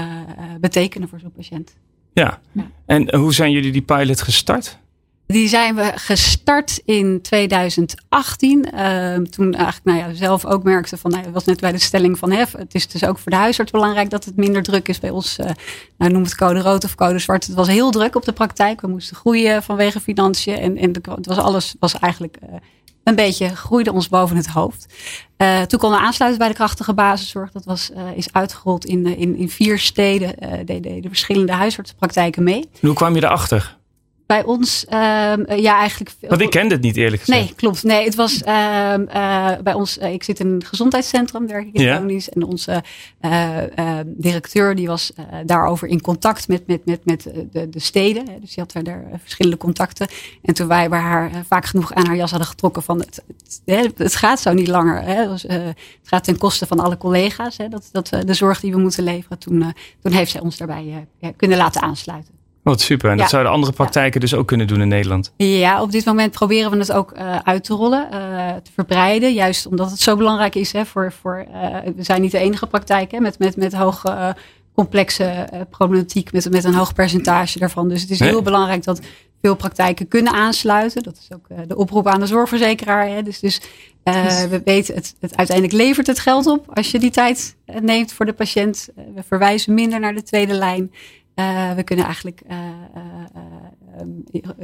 betekenen 0.59 1.09
voor 1.09 1.19
zo'n 1.19 1.31
patiënt. 1.31 1.75
Ja. 2.13 2.39
ja. 2.51 2.69
en 2.85 3.15
hoe 3.15 3.33
zijn 3.33 3.51
jullie 3.51 3.71
die 3.71 3.81
pilot 3.81 4.21
gestart? 4.21 4.77
Die 5.27 5.47
zijn 5.47 5.75
we 5.75 5.91
gestart 5.95 6.81
in 6.85 7.21
2018. 7.21 8.67
Uh, 8.73 9.15
toen 9.15 9.53
eigenlijk 9.53 9.83
nou 9.83 9.97
ja, 9.97 10.13
zelf 10.13 10.45
ook 10.45 10.63
merkte 10.63 10.97
van, 10.97 11.11
nou, 11.11 11.31
was 11.31 11.45
net 11.45 11.59
bij 11.59 11.71
de 11.71 11.79
stelling 11.79 12.17
van 12.17 12.31
hef. 12.31 12.51
Het 12.51 12.75
is 12.75 12.87
dus 12.87 13.05
ook 13.05 13.17
voor 13.17 13.31
de 13.31 13.37
huisarts 13.37 13.71
belangrijk 13.71 14.09
dat 14.09 14.25
het 14.25 14.35
minder 14.35 14.63
druk 14.63 14.87
is 14.87 14.99
bij 14.99 15.09
ons. 15.09 15.39
Uh, 15.39 15.45
nou, 15.97 16.11
noem 16.11 16.23
het 16.23 16.35
code 16.35 16.59
rood 16.59 16.83
of 16.83 16.95
code 16.95 17.19
zwart. 17.19 17.45
Het 17.45 17.55
was 17.55 17.67
heel 17.67 17.91
druk 17.91 18.15
op 18.15 18.25
de 18.25 18.31
praktijk. 18.31 18.81
We 18.81 18.87
moesten 18.87 19.15
groeien 19.15 19.63
vanwege 19.63 19.99
financiën. 19.99 20.57
En, 20.57 20.77
en 20.77 20.93
het 21.15 21.25
was 21.25 21.37
alles 21.37 21.75
was 21.79 21.99
eigenlijk 21.99 22.37
uh, 22.43 22.55
een 23.03 23.15
beetje 23.15 23.55
groeide 23.55 23.93
ons 23.93 24.09
boven 24.09 24.35
het 24.35 24.47
hoofd. 24.47 24.93
Uh, 25.37 25.61
toen 25.61 25.79
konden 25.79 25.99
we 25.99 26.05
aansluiten 26.05 26.39
bij 26.39 26.49
de 26.49 26.55
krachtige 26.55 26.93
basiszorg. 26.93 27.51
Dat 27.51 27.65
was, 27.65 27.91
is 28.15 28.33
uitgerold 28.33 28.85
in, 28.85 29.05
in, 29.05 29.35
in 29.35 29.49
vier 29.49 29.79
steden. 29.79 30.35
Uh, 30.43 30.51
deden 30.65 31.01
de 31.01 31.07
verschillende 31.07 31.51
huisartsenpraktijken 31.51 32.43
mee. 32.43 32.69
Hoe 32.81 32.93
kwam 32.93 33.15
je 33.15 33.23
erachter? 33.23 33.77
Bij 34.25 34.43
ons, 34.43 34.85
uh, 34.89 34.93
ja, 35.57 35.77
eigenlijk. 35.77 36.15
Want 36.19 36.41
ik 36.41 36.49
kende 36.49 36.73
het 36.73 36.83
niet 36.83 36.97
eerlijk 36.97 37.21
gezegd. 37.21 37.39
Nee, 37.39 37.53
klopt. 37.55 37.83
Nee, 37.83 38.05
het 38.05 38.15
was 38.15 38.41
uh, 38.47 38.93
uh, 39.13 39.51
bij 39.63 39.73
ons. 39.73 39.97
ik 39.97 40.23
zit 40.23 40.39
in 40.39 40.47
een 40.47 40.63
gezondheidscentrum, 40.63 41.47
werk 41.47 41.67
ik 41.67 41.73
in 41.73 41.83
ja. 41.83 42.03
En 42.33 42.43
onze 42.43 42.83
directeur 44.05 44.75
die 44.75 44.87
was 44.87 45.13
daarover 45.45 45.87
in 45.87 46.01
contact 46.01 46.47
met, 46.47 46.67
met, 46.67 46.85
met, 46.85 47.05
met 47.05 47.23
de, 47.51 47.69
de 47.69 47.79
steden. 47.79 48.25
Dus 48.25 48.53
die 48.53 48.63
had 48.63 48.85
daar 48.85 49.03
verschillende 49.21 49.57
contacten. 49.57 50.07
En 50.41 50.53
toen 50.53 50.67
wij 50.67 50.89
bij 50.89 50.99
haar 50.99 51.31
vaak 51.47 51.65
genoeg 51.65 51.93
aan 51.93 52.05
haar 52.05 52.15
jas 52.15 52.29
hadden 52.29 52.49
getrokken 52.49 52.83
van 52.83 52.99
het, 52.99 53.23
het, 53.65 53.97
het 53.97 54.15
gaat 54.15 54.39
zo 54.39 54.53
niet 54.53 54.67
langer. 54.67 55.01
Hè. 55.01 55.27
Dus, 55.27 55.41
het 55.41 55.75
gaat 56.03 56.23
ten 56.23 56.37
koste 56.37 56.65
van 56.65 56.79
alle 56.79 56.97
collega's. 56.97 57.57
Hè, 57.57 57.67
dat, 57.67 57.89
dat, 57.91 58.09
de 58.25 58.33
zorg 58.33 58.59
die 58.59 58.71
we 58.71 58.79
moeten 58.79 59.03
leveren. 59.03 59.39
Toen, 59.39 59.73
toen 60.01 60.11
heeft 60.11 60.31
zij 60.31 60.41
ons 60.41 60.57
daarbij 60.57 61.07
kunnen 61.37 61.57
laten 61.57 61.81
aansluiten. 61.81 62.33
Wat 62.65 62.81
super. 62.81 63.11
En 63.11 63.17
dat 63.17 63.29
zouden 63.29 63.51
andere 63.51 63.73
praktijken 63.73 64.19
dus 64.19 64.33
ook 64.33 64.47
kunnen 64.47 64.67
doen 64.67 64.81
in 64.81 64.87
Nederland? 64.87 65.33
Ja, 65.37 65.81
op 65.81 65.91
dit 65.91 66.05
moment 66.05 66.31
proberen 66.31 66.71
we 66.71 66.77
het 66.77 66.91
ook 66.91 67.13
uh, 67.17 67.35
uit 67.43 67.63
te 67.63 67.73
rollen, 67.73 68.07
uh, 68.13 68.19
te 68.63 68.71
verbreiden. 68.73 69.33
Juist 69.33 69.65
omdat 69.65 69.91
het 69.91 69.99
zo 69.99 70.15
belangrijk 70.15 70.55
is. 70.55 70.71
Hè, 70.71 70.85
voor, 70.85 71.11
voor, 71.21 71.45
uh, 71.53 71.77
we 71.95 72.03
zijn 72.03 72.21
niet 72.21 72.31
de 72.31 72.37
enige 72.37 72.67
praktijk 72.67 73.11
hè, 73.11 73.19
met, 73.19 73.39
met, 73.39 73.55
met 73.55 73.73
hoge 73.73 74.35
complexe 74.73 75.49
problematiek 75.69 76.31
met, 76.31 76.51
met 76.51 76.63
een 76.63 76.73
hoog 76.73 76.93
percentage 76.93 77.59
daarvan. 77.59 77.89
Dus 77.89 78.01
het 78.01 78.09
is 78.09 78.19
heel 78.19 78.41
belangrijk 78.41 78.83
dat 78.83 79.01
veel 79.41 79.55
praktijken 79.55 80.07
kunnen 80.07 80.33
aansluiten. 80.33 81.03
Dat 81.03 81.17
is 81.17 81.35
ook 81.35 81.67
de 81.67 81.75
oproep 81.75 82.07
aan 82.07 82.19
de 82.19 82.27
zorgverzekeraar. 82.27 83.07
Hè. 83.07 83.23
Dus, 83.23 83.39
dus 83.39 83.61
we 84.49 84.61
weten, 84.63 84.95
het, 84.95 85.15
het, 85.19 85.35
uiteindelijk 85.35 85.77
levert 85.77 86.07
het 86.07 86.19
geld 86.19 86.45
op 86.45 86.65
als 86.73 86.91
je 86.91 86.99
die 86.99 87.11
tijd 87.11 87.55
neemt 87.81 88.13
voor 88.13 88.25
de 88.25 88.33
patiënt. 88.33 88.89
we 89.15 89.23
verwijzen 89.27 89.73
minder 89.73 89.99
naar 89.99 90.15
de 90.15 90.23
tweede 90.23 90.53
lijn. 90.53 90.91
We 91.75 91.81
kunnen 91.83 92.05
eigenlijk 92.05 92.41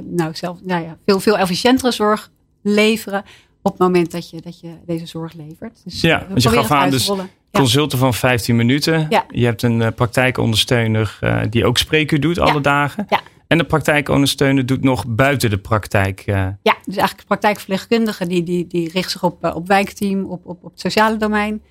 nou, 0.03 0.35
zelf, 0.35 0.57
nou 0.63 0.83
ja, 0.83 0.97
veel, 1.05 1.19
veel 1.19 1.37
efficiëntere 1.37 1.91
zorg 1.91 2.31
leveren 2.61 3.23
op 3.61 3.71
het 3.71 3.81
moment 3.81 4.11
dat 4.11 4.29
je, 4.29 4.41
dat 4.41 4.59
je 4.59 4.73
deze 4.85 5.05
zorg 5.05 5.33
levert. 5.33 5.81
Dus 5.83 6.01
ja, 6.01 6.27
dus 6.33 6.43
je 6.43 6.49
gaf 6.49 6.71
aan 6.71 6.89
dus 6.89 7.11
consulten 7.51 7.97
van 7.97 8.13
15 8.13 8.55
minuten. 8.55 9.05
Ja. 9.09 9.25
Je 9.29 9.45
hebt 9.45 9.61
een 9.61 9.93
praktijkondersteuner 9.93 11.19
die 11.49 11.65
ook 11.65 11.77
spreekuur 11.77 12.19
doet 12.19 12.39
alle 12.39 12.61
dagen. 12.61 13.05
Ja. 13.09 13.21
En 13.51 13.57
de 13.57 13.63
praktijkondersteuner 13.63 14.65
doet 14.65 14.83
nog 14.83 15.05
buiten 15.07 15.49
de 15.49 15.57
praktijk. 15.57 16.23
Ja, 16.25 16.57
dus 16.61 16.95
eigenlijk 16.95 17.27
praktijkverpleegkundige 17.27 18.27
die, 18.27 18.43
die, 18.43 18.67
die 18.67 18.89
richt 18.91 19.11
zich 19.11 19.23
op, 19.23 19.53
op 19.55 19.67
wijkteam, 19.67 20.25
op, 20.25 20.45
op, 20.45 20.63
op 20.63 20.71
het 20.71 20.79
sociale 20.79 21.17
domein. 21.17 21.61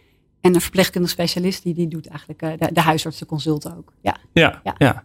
En 0.40 0.54
een 0.54 0.60
verpleegkundige 0.60 1.14
specialist 1.14 1.62
die, 1.62 1.74
die 1.74 1.88
doet 1.88 2.06
eigenlijk 2.06 2.40
de, 2.40 2.72
de 2.72 2.80
huisartsenconsulten 2.80 3.76
ook. 3.76 3.92
Ja. 4.00 4.16
Ja, 4.32 4.60
ja. 4.78 5.04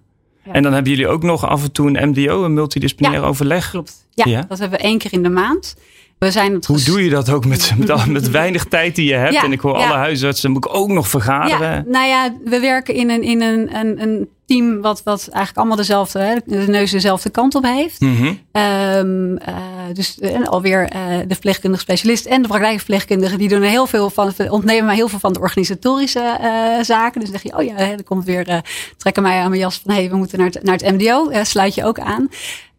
En 0.52 0.64
dan 0.64 0.74
hebben 0.74 0.92
jullie 0.92 1.08
ook 1.08 1.24
nog 1.24 1.46
af 1.46 1.64
en 1.64 1.72
toe 1.72 1.98
een 1.98 2.10
MDO, 2.10 2.44
een 2.44 2.54
multidisciplinair 2.54 3.24
overleg. 3.24 3.70
Klopt. 3.70 4.08
Ja, 4.10 4.42
dat 4.48 4.60
hebben 4.60 4.80
we 4.80 4.86
één 4.86 4.98
keer 4.98 5.14
in 5.14 5.24
de 5.24 5.30
maand. 5.30 5.76
We 6.18 6.32
zijn 6.32 6.54
het 6.54 6.66
Hoe 6.66 6.84
doe 6.84 7.04
je 7.04 7.10
dat 7.10 7.30
ook 7.30 7.46
met, 7.46 7.74
met, 7.78 8.08
met 8.08 8.30
weinig 8.42 8.66
tijd 8.66 8.96
die 8.96 9.06
je 9.06 9.14
hebt? 9.14 9.44
en 9.44 9.52
ik 9.52 9.60
hoor 9.60 9.74
alle 9.74 9.94
huisartsen, 9.94 10.52
moet 10.52 10.66
ik 10.66 10.76
ook 10.76 10.90
nog 10.90 11.08
vergaderen. 11.08 11.86
Nou 11.88 12.08
ja, 12.08 12.36
we 12.44 12.60
werken 12.60 12.94
in 12.94 13.10
een, 13.10 13.22
in 13.22 13.42
een, 13.42 13.76
een, 13.76 14.02
een 14.02 14.30
team 14.46 14.82
wat, 14.82 15.04
wat 15.04 15.20
eigenlijk 15.20 15.58
allemaal 15.58 15.76
dezelfde, 15.76 16.20
hè, 16.20 16.36
de 16.46 16.68
neus 16.68 16.92
dezelfde 16.92 17.30
kant 17.30 17.56
op 17.56 17.64
heeft. 17.64 18.02
Mhm. 18.02 18.34
Ehm, 18.52 19.36
eh, 19.36 19.56
dus 19.94 20.20
en 20.20 20.48
alweer 20.48 20.82
uh, 20.82 21.18
de 21.20 21.34
verpleegkundige 21.34 21.84
specialist 21.84 22.26
en 22.26 22.42
de 22.42 22.48
praktijkverpleegkundige, 22.48 23.38
die 23.38 23.50
doen 23.50 23.62
heel 23.62 23.88
veel 23.88 24.10
van, 24.10 24.34
ontnemen 24.50 24.86
mij 24.86 24.96
heel 24.96 25.08
veel 25.08 25.20
van 25.20 25.34
de 25.34 25.40
organisatorische 25.40 26.38
uh, 26.42 26.84
zaken. 26.84 27.22
Dus 27.22 27.30
dan 27.30 27.40
zeg 27.40 27.52
je, 27.52 27.58
oh 27.58 27.78
ja, 27.78 27.88
dan 27.88 28.04
komt 28.04 28.26
weer, 28.26 28.64
trekken 28.98 29.24
mij 29.24 29.40
aan 29.40 29.50
mijn 29.50 29.62
jas 29.62 29.80
van, 29.84 29.94
hé, 29.94 30.00
hey, 30.00 30.10
we 30.10 30.16
moeten 30.16 30.38
naar 30.38 30.48
het, 30.48 30.64
naar 30.64 30.78
het 30.78 30.92
MDO, 30.92 31.30
sluit 31.44 31.76
je 31.76 31.86
ook 31.86 32.00
aan. 32.00 32.30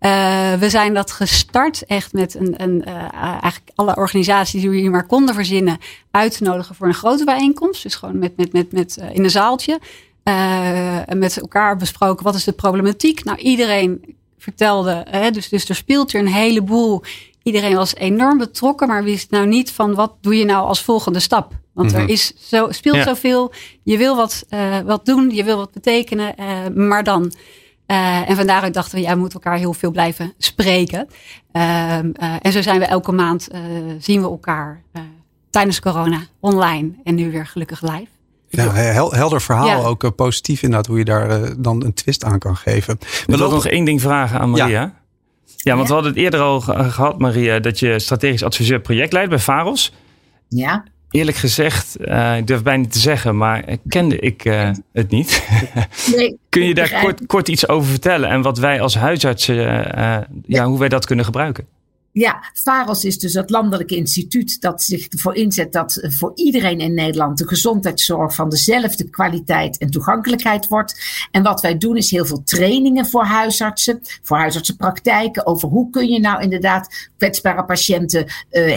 Uh, 0.00 0.54
we 0.54 0.70
zijn 0.70 0.94
dat 0.94 1.10
gestart 1.10 1.84
echt 1.86 2.12
met 2.12 2.34
een, 2.34 2.62
een 2.62 2.84
uh, 2.88 3.12
eigenlijk 3.22 3.70
alle 3.74 3.96
organisaties 3.96 4.60
die 4.60 4.70
we 4.70 4.76
hier 4.76 4.90
maar 4.90 5.06
konden 5.06 5.34
verzinnen 5.34 5.78
uit 6.10 6.36
te 6.36 6.42
nodigen 6.42 6.74
voor 6.74 6.86
een 6.86 6.94
grote 6.94 7.24
bijeenkomst. 7.24 7.82
Dus 7.82 7.94
gewoon 7.94 8.18
met, 8.18 8.36
met, 8.36 8.52
met, 8.52 8.72
met 8.72 8.96
uh, 9.00 9.14
in 9.14 9.24
een 9.24 9.30
zaaltje. 9.30 9.78
Met 11.16 11.40
elkaar 11.40 11.76
besproken 11.76 12.24
wat 12.24 12.34
is 12.34 12.44
de 12.44 12.52
problematiek. 12.52 13.24
Nou, 13.24 13.38
iedereen 13.38 14.16
vertelde, 14.38 15.06
hè, 15.10 15.30
dus, 15.30 15.48
dus 15.48 15.68
er 15.68 15.74
speelt 15.74 16.12
er 16.12 16.20
een 16.20 16.26
heleboel. 16.26 17.02
Iedereen 17.42 17.76
was 17.76 17.94
enorm 17.94 18.38
betrokken, 18.38 18.88
maar 18.88 19.04
wist 19.04 19.30
nou 19.30 19.46
niet 19.46 19.72
van 19.72 19.94
wat 19.94 20.14
doe 20.20 20.38
je 20.38 20.44
nou 20.44 20.66
als 20.66 20.82
volgende 20.82 21.20
stap. 21.20 21.52
Want 21.72 21.92
er 21.92 22.00
mhm. 22.00 22.10
is 22.10 22.32
zo, 22.48 22.66
speelt 22.70 23.02
zoveel. 23.02 23.52
Je 23.82 23.96
wil 23.96 24.16
wat, 24.16 24.46
wat 24.84 25.06
doen, 25.06 25.30
je 25.30 25.44
wil 25.44 25.56
wat 25.56 25.72
betekenen, 25.72 26.34
maar 26.74 27.04
dan. 27.04 27.32
Uh, 27.86 28.30
en 28.30 28.36
vandaar 28.36 28.72
dachten 28.72 28.98
we, 28.98 29.04
ja, 29.04 29.12
we 29.12 29.18
moeten 29.18 29.40
elkaar 29.40 29.58
heel 29.58 29.72
veel 29.72 29.90
blijven 29.90 30.34
spreken. 30.38 31.08
Uh, 31.52 31.62
uh, 31.62 32.36
en 32.40 32.52
zo 32.52 32.62
zijn 32.62 32.78
we 32.78 32.84
elke 32.84 33.12
maand, 33.12 33.48
uh, 33.54 33.60
zien 33.98 34.20
we 34.20 34.28
elkaar 34.28 34.82
tijdens 35.50 35.80
corona 35.80 36.20
online 36.40 36.92
en 37.04 37.14
nu 37.14 37.30
weer 37.30 37.46
gelukkig 37.46 37.82
live. 37.82 38.15
Ja, 38.56 38.72
helder 39.10 39.40
verhaal. 39.40 39.84
Ook 39.84 40.14
positief 40.14 40.62
inderdaad 40.62 40.86
hoe 40.86 40.98
je 40.98 41.04
daar 41.04 41.60
dan 41.62 41.84
een 41.84 41.94
twist 41.94 42.24
aan 42.24 42.38
kan 42.38 42.56
geven. 42.56 42.98
We 43.26 43.36
wil 43.36 43.50
nog 43.50 43.66
één 43.66 43.84
ding 43.84 44.00
vragen 44.00 44.40
aan 44.40 44.50
Maria. 44.50 44.68
Ja, 44.68 44.92
ja 45.56 45.76
want 45.76 45.88
we 45.88 45.94
hadden 45.94 46.12
het 46.12 46.20
eerder 46.20 46.40
al 46.40 46.60
gehad, 46.60 47.18
Maria, 47.18 47.58
dat 47.58 47.78
je 47.78 47.98
strategisch 47.98 48.42
adviseur 48.42 48.80
projectleidt 48.80 49.28
bij 49.28 49.38
Faros. 49.38 49.92
Ja 50.48 50.84
eerlijk 51.10 51.36
gezegd, 51.36 51.96
uh, 52.00 52.36
ik 52.36 52.46
durf 52.46 52.62
bijna 52.62 52.82
niet 52.82 52.92
te 52.92 52.98
zeggen, 52.98 53.36
maar 53.36 53.64
kende 53.88 54.18
ik 54.18 54.44
uh, 54.44 54.70
het 54.92 55.10
niet. 55.10 55.42
Nee, 56.16 56.38
Kun 56.48 56.66
je 56.66 56.74
daar 56.74 57.00
kort, 57.00 57.26
kort, 57.26 57.48
iets 57.48 57.68
over 57.68 57.90
vertellen 57.90 58.28
en 58.28 58.42
wat 58.42 58.58
wij 58.58 58.80
als 58.80 58.94
huisartsen, 58.94 59.56
uh, 59.98 60.18
ja, 60.46 60.64
hoe 60.64 60.78
wij 60.78 60.88
dat 60.88 61.06
kunnen 61.06 61.24
gebruiken? 61.24 61.66
Ja, 62.18 62.44
VAROS 62.54 63.04
is 63.04 63.18
dus 63.18 63.34
het 63.34 63.50
landelijke 63.50 63.96
instituut 63.96 64.60
dat 64.60 64.82
zich 64.82 65.06
ervoor 65.06 65.34
inzet 65.34 65.72
dat 65.72 66.06
voor 66.08 66.32
iedereen 66.34 66.78
in 66.78 66.94
Nederland 66.94 67.38
de 67.38 67.48
gezondheidszorg 67.48 68.34
van 68.34 68.48
dezelfde 68.48 69.10
kwaliteit 69.10 69.78
en 69.78 69.90
toegankelijkheid 69.90 70.68
wordt. 70.68 71.00
En 71.30 71.42
wat 71.42 71.60
wij 71.60 71.78
doen 71.78 71.96
is 71.96 72.10
heel 72.10 72.26
veel 72.26 72.42
trainingen 72.42 73.06
voor 73.06 73.24
huisartsen, 73.24 74.00
voor 74.22 74.36
huisartsenpraktijken 74.36 75.46
over 75.46 75.68
hoe 75.68 75.90
kun 75.90 76.08
je 76.08 76.20
nou 76.20 76.42
inderdaad 76.42 77.10
kwetsbare 77.16 77.64
patiënten 77.64 78.24
uh, 78.24 78.32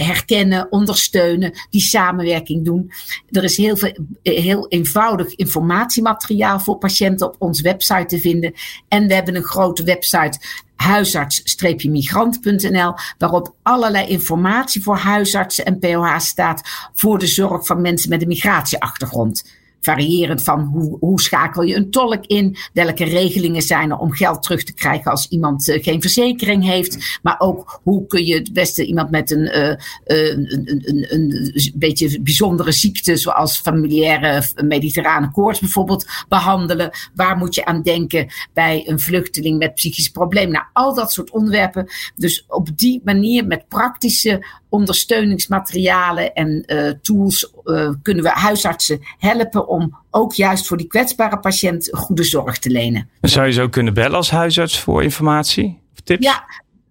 herkennen, 0.06 0.72
ondersteunen, 0.72 1.52
die 1.70 1.82
samenwerking 1.82 2.66
doen. 2.66 2.92
Er 3.30 3.44
is 3.44 3.58
heel 3.58 3.78
veel 3.78 3.94
heel 4.22 4.68
eenvoudig 4.68 5.36
informatiemateriaal 5.36 6.60
voor 6.60 6.78
patiënten 6.78 7.28
op 7.28 7.36
onze 7.40 7.64
website 7.64 8.06
te 8.06 8.20
vinden. 8.20 8.54
En 8.88 9.08
we 9.08 9.14
hebben 9.14 9.36
een 9.36 9.44
grote 9.44 9.84
website 9.84 10.40
huisarts-migrant.nl, 10.80 12.94
waarop 13.18 13.56
allerlei 13.64 14.08
informatie 14.08 14.84
voor 14.84 14.98
huisartsen 14.98 15.66
en 15.66 15.80
POH 15.80 16.18
staat 16.18 16.62
voor 16.94 17.20
de 17.20 17.28
zorg 17.28 17.66
van 17.66 17.82
mensen 17.82 18.10
met 18.10 18.22
een 18.22 18.28
migratieachtergrond 18.28 19.59
variërend 19.82 20.44
van 20.44 20.60
hoe, 20.62 20.98
hoe 21.00 21.22
schakel 21.22 21.62
je 21.62 21.76
een 21.76 21.92
tolk 21.92 22.26
in, 22.26 22.58
welke 22.74 23.04
regelingen 23.04 23.62
zijn 23.62 23.92
er 23.92 23.98
om 23.98 24.12
geld 24.12 24.44
terug 24.44 24.64
te 24.64 24.74
krijgen 24.74 25.12
als 25.12 25.28
iemand 25.28 25.68
uh, 25.68 25.84
geen 25.84 26.02
verzekering 26.02 26.64
heeft, 26.64 27.20
maar 27.22 27.36
ook 27.40 27.80
hoe 27.84 28.08
kun 28.08 28.26
je 28.26 28.34
het 28.34 28.54
beste 28.54 28.86
iemand 28.86 29.10
met 29.10 29.32
een, 29.32 29.58
uh, 29.58 29.76
een, 30.06 30.70
een, 30.86 31.06
een, 31.10 31.74
beetje 31.76 32.22
bijzondere 32.22 32.72
ziekte, 32.72 33.18
zoals 33.18 33.60
familiaire 33.60 34.44
mediterrane 34.64 35.32
koorts 35.32 35.60
bijvoorbeeld, 35.60 36.06
behandelen. 36.28 36.90
Waar 37.16 37.38
moet 37.38 37.56
je 37.56 37.66
aan 37.66 37.82
denken 37.82 38.28
bij 38.54 38.84
een 38.88 39.00
vluchteling 39.00 39.58
met 39.58 39.74
psychische 39.74 40.12
problemen? 40.12 40.52
Nou, 40.52 40.66
al 40.74 40.96
dat 40.96 41.12
soort 41.12 41.32
onderwerpen. 41.32 41.88
Dus 42.16 42.46
op 42.48 42.78
die 42.78 43.02
manier 43.04 43.46
met 43.46 43.68
praktische 43.68 44.46
ondersteuningsmaterialen 44.70 46.34
en 46.34 46.64
uh, 46.68 46.92
tools 47.02 47.54
uh, 47.66 47.90
kunnen 48.02 48.24
we 48.24 48.30
huisartsen 48.30 49.00
helpen 49.18 49.68
om 49.68 49.98
ook 50.10 50.34
juist 50.34 50.68
voor 50.68 50.78
die 50.78 50.88
kwetsbare 50.88 51.40
patiënt 51.40 51.90
goede 51.92 52.24
zorg 52.24 52.58
te 52.58 52.70
lenen. 52.70 53.10
Zou 53.22 53.46
je 53.46 53.54
zo 53.54 53.70
kunnen 53.70 53.94
bellen 53.94 54.18
als 54.18 54.30
huisarts 54.30 54.80
voor 54.80 55.04
informatie 55.04 55.80
of 55.94 56.00
tips? 56.04 56.26
Ja, 56.26 56.44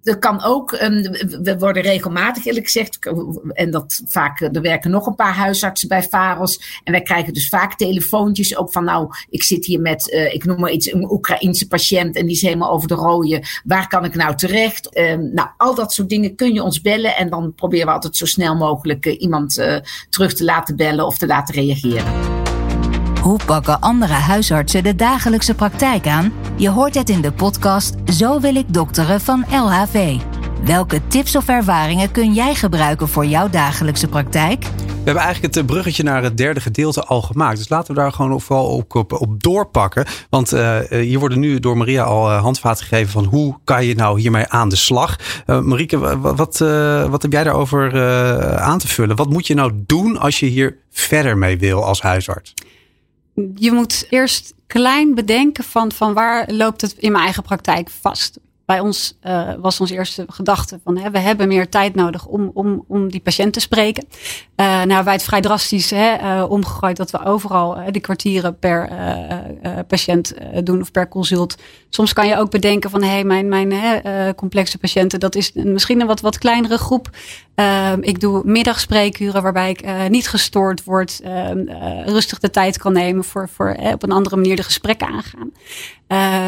dat 0.08 0.18
kan 0.18 0.44
ook. 0.44 0.72
Ehm, 0.72 1.02
we 1.42 1.56
worden 1.58 1.82
regelmatig, 1.82 2.44
eerlijk 2.44 2.64
gezegd, 2.64 2.98
en 3.52 3.70
dat 3.70 4.02
vaak, 4.06 4.40
er 4.40 4.60
werken 4.60 4.90
nog 4.90 5.06
een 5.06 5.14
paar 5.14 5.34
huisartsen 5.34 5.88
bij 5.88 6.02
Faros. 6.02 6.80
En 6.84 6.92
wij 6.92 7.02
krijgen 7.02 7.32
dus 7.32 7.48
vaak 7.48 7.74
telefoontjes 7.74 8.56
ook 8.56 8.72
van, 8.72 8.84
nou, 8.84 9.08
ik 9.30 9.42
zit 9.42 9.64
hier 9.64 9.80
met, 9.80 10.12
uh, 10.12 10.34
ik 10.34 10.44
noem 10.44 10.60
maar 10.60 10.70
iets, 10.70 10.92
een 10.92 11.10
Oekraïense 11.10 11.66
patiënt 11.66 12.16
en 12.16 12.26
die 12.26 12.34
is 12.34 12.42
helemaal 12.42 12.70
over 12.70 12.88
de 12.88 12.94
rode. 12.94 13.42
Waar 13.64 13.88
kan 13.88 14.04
ik 14.04 14.14
nou 14.14 14.34
terecht? 14.34 14.98
Um, 14.98 15.34
nou, 15.34 15.48
al 15.56 15.74
dat 15.74 15.92
soort 15.92 16.08
dingen 16.08 16.34
kun 16.34 16.52
je 16.52 16.62
ons 16.62 16.80
bellen 16.80 17.16
en 17.16 17.30
dan 17.30 17.54
proberen 17.54 17.86
we 17.86 17.92
altijd 17.92 18.16
zo 18.16 18.26
snel 18.26 18.56
mogelijk 18.56 19.06
uh, 19.06 19.20
iemand 19.20 19.62
terug 20.10 20.34
te 20.34 20.44
laten 20.44 20.76
bellen 20.76 21.06
of 21.06 21.18
te 21.18 21.26
laten 21.26 21.54
reageren. 21.54 22.04
Hoe 23.20 23.40
pakken 23.46 23.80
andere 23.80 24.12
huisartsen 24.12 24.82
de 24.82 24.94
dagelijkse 24.94 25.54
praktijk 25.54 26.06
aan? 26.06 26.47
Je 26.58 26.70
hoort 26.70 26.94
het 26.94 27.10
in 27.10 27.20
de 27.20 27.32
podcast 27.32 27.94
Zo 28.04 28.40
wil 28.40 28.56
ik 28.56 28.74
dokteren 28.74 29.20
van 29.20 29.44
LHV. 29.50 30.16
Welke 30.64 31.00
tips 31.06 31.36
of 31.36 31.48
ervaringen 31.48 32.10
kun 32.10 32.32
jij 32.32 32.54
gebruiken 32.54 33.08
voor 33.08 33.26
jouw 33.26 33.48
dagelijkse 33.48 34.08
praktijk? 34.08 34.62
We 34.86 35.04
hebben 35.04 35.22
eigenlijk 35.22 35.54
het 35.54 35.66
bruggetje 35.66 36.02
naar 36.02 36.22
het 36.22 36.36
derde 36.36 36.60
gedeelte 36.60 37.04
al 37.04 37.22
gemaakt. 37.22 37.56
Dus 37.56 37.68
laten 37.68 37.94
we 37.94 38.00
daar 38.00 38.12
gewoon 38.12 38.40
vooral 38.40 38.66
op, 38.66 39.12
op, 39.12 39.42
doorpakken. 39.42 40.06
Want 40.30 40.54
uh, 40.54 40.78
hier 40.88 41.18
worden 41.18 41.38
nu 41.38 41.60
door 41.60 41.76
Maria 41.76 42.02
al 42.02 42.30
handvaten 42.30 42.86
gegeven 42.86 43.12
van 43.12 43.24
hoe 43.24 43.56
kan 43.64 43.84
je 43.84 43.94
nou 43.94 44.20
hiermee 44.20 44.48
aan 44.48 44.68
de 44.68 44.76
slag. 44.76 45.16
Uh, 45.46 45.60
Marieke, 45.60 46.18
wat, 46.18 46.58
wat 47.08 47.22
heb 47.22 47.32
jij 47.32 47.44
daarover 47.44 48.02
aan 48.60 48.78
te 48.78 48.88
vullen? 48.88 49.16
Wat 49.16 49.30
moet 49.30 49.46
je 49.46 49.54
nou 49.54 49.72
doen 49.74 50.18
als 50.18 50.40
je 50.40 50.46
hier 50.46 50.76
verder 50.90 51.38
mee 51.38 51.58
wil 51.58 51.84
als 51.84 52.00
huisarts? 52.02 52.54
Je 53.54 53.72
moet 53.72 54.06
eerst 54.10 54.54
klein 54.66 55.14
bedenken 55.14 55.64
van, 55.64 55.92
van 55.92 56.14
waar 56.14 56.52
loopt 56.52 56.80
het 56.80 56.92
in 56.92 57.12
mijn 57.12 57.24
eigen 57.24 57.42
praktijk 57.42 57.90
vast. 57.90 58.38
bij 58.68 58.80
ons 58.80 59.18
uh, 59.26 59.50
was 59.60 59.80
onze 59.80 59.94
eerste 59.94 60.24
gedachte 60.26 60.80
van 60.84 60.98
hè, 60.98 61.10
we 61.10 61.18
hebben 61.18 61.48
meer 61.48 61.68
tijd 61.68 61.94
nodig 61.94 62.26
om, 62.26 62.50
om, 62.54 62.84
om 62.88 63.10
die 63.10 63.20
patiënt 63.20 63.52
te 63.52 63.60
spreken. 63.60 64.04
Uh, 64.56 64.82
nou, 64.82 65.04
wij 65.04 65.12
het 65.12 65.22
vrij 65.22 65.40
drastisch 65.40 65.90
hè, 65.90 66.18
uh, 66.18 66.50
omgegooid 66.50 66.96
dat 66.96 67.10
we 67.10 67.24
overal 67.24 67.78
de 67.90 68.00
kwartieren 68.00 68.58
per 68.58 68.90
patiënt 69.86 70.34
doen 70.62 70.80
of 70.80 70.90
per 70.90 71.08
consult. 71.08 71.56
Soms 71.88 72.12
kan 72.12 72.26
je 72.26 72.36
ook 72.36 72.50
bedenken 72.50 72.90
van 72.90 73.02
hé, 73.02 73.08
hey, 73.08 73.24
mijn, 73.24 73.48
mijn 73.48 74.34
complexe 74.34 74.78
patiënten, 74.78 75.20
dat 75.20 75.34
is 75.34 75.52
misschien 75.52 76.00
een 76.00 76.06
wat, 76.06 76.20
wat 76.20 76.38
kleinere 76.38 76.78
groep. 76.78 77.10
Ehm, 77.58 77.98
ik 78.00 78.20
doe 78.20 78.42
middagspreekuren 78.44 79.42
waarbij 79.42 79.70
ik 79.70 80.08
niet 80.08 80.28
gestoord 80.28 80.84
word, 80.84 81.20
ehm, 81.20 81.58
rustig 82.04 82.38
de 82.38 82.50
tijd 82.50 82.78
kan 82.78 82.92
nemen 82.92 83.24
voor, 83.24 83.48
voor 83.48 83.76
op 83.92 84.02
een 84.02 84.12
andere 84.12 84.36
manier 84.36 84.56
de 84.56 84.62
gesprekken 84.62 85.06
aangaan. 85.06 85.52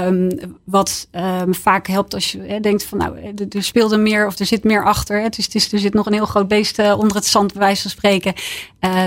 Um, 0.06 0.58
wat 0.64 1.08
vaak 1.50 1.86
helpt 1.86 2.14
als 2.14 2.32
je 2.32 2.38
hè, 2.38 2.60
denkt 2.60 2.84
van 2.84 2.98
nou, 2.98 3.16
er 3.18 3.92
er 3.92 4.00
meer 4.00 4.26
of 4.26 4.38
er 4.38 4.46
zit 4.46 4.64
meer 4.64 4.84
achter. 4.84 5.22
Het 5.22 5.38
is, 5.38 5.44
het 5.44 5.54
is, 5.54 5.72
er 5.72 5.78
zit 5.78 5.94
nog 5.94 6.06
een 6.06 6.12
heel 6.12 6.26
groot 6.26 6.48
beest 6.48 6.78
onder 6.78 7.16
het 7.16 7.26
zand, 7.26 7.52
bij 7.52 7.62
wijze 7.62 7.82
van 7.82 7.90
spreken. 7.90 8.34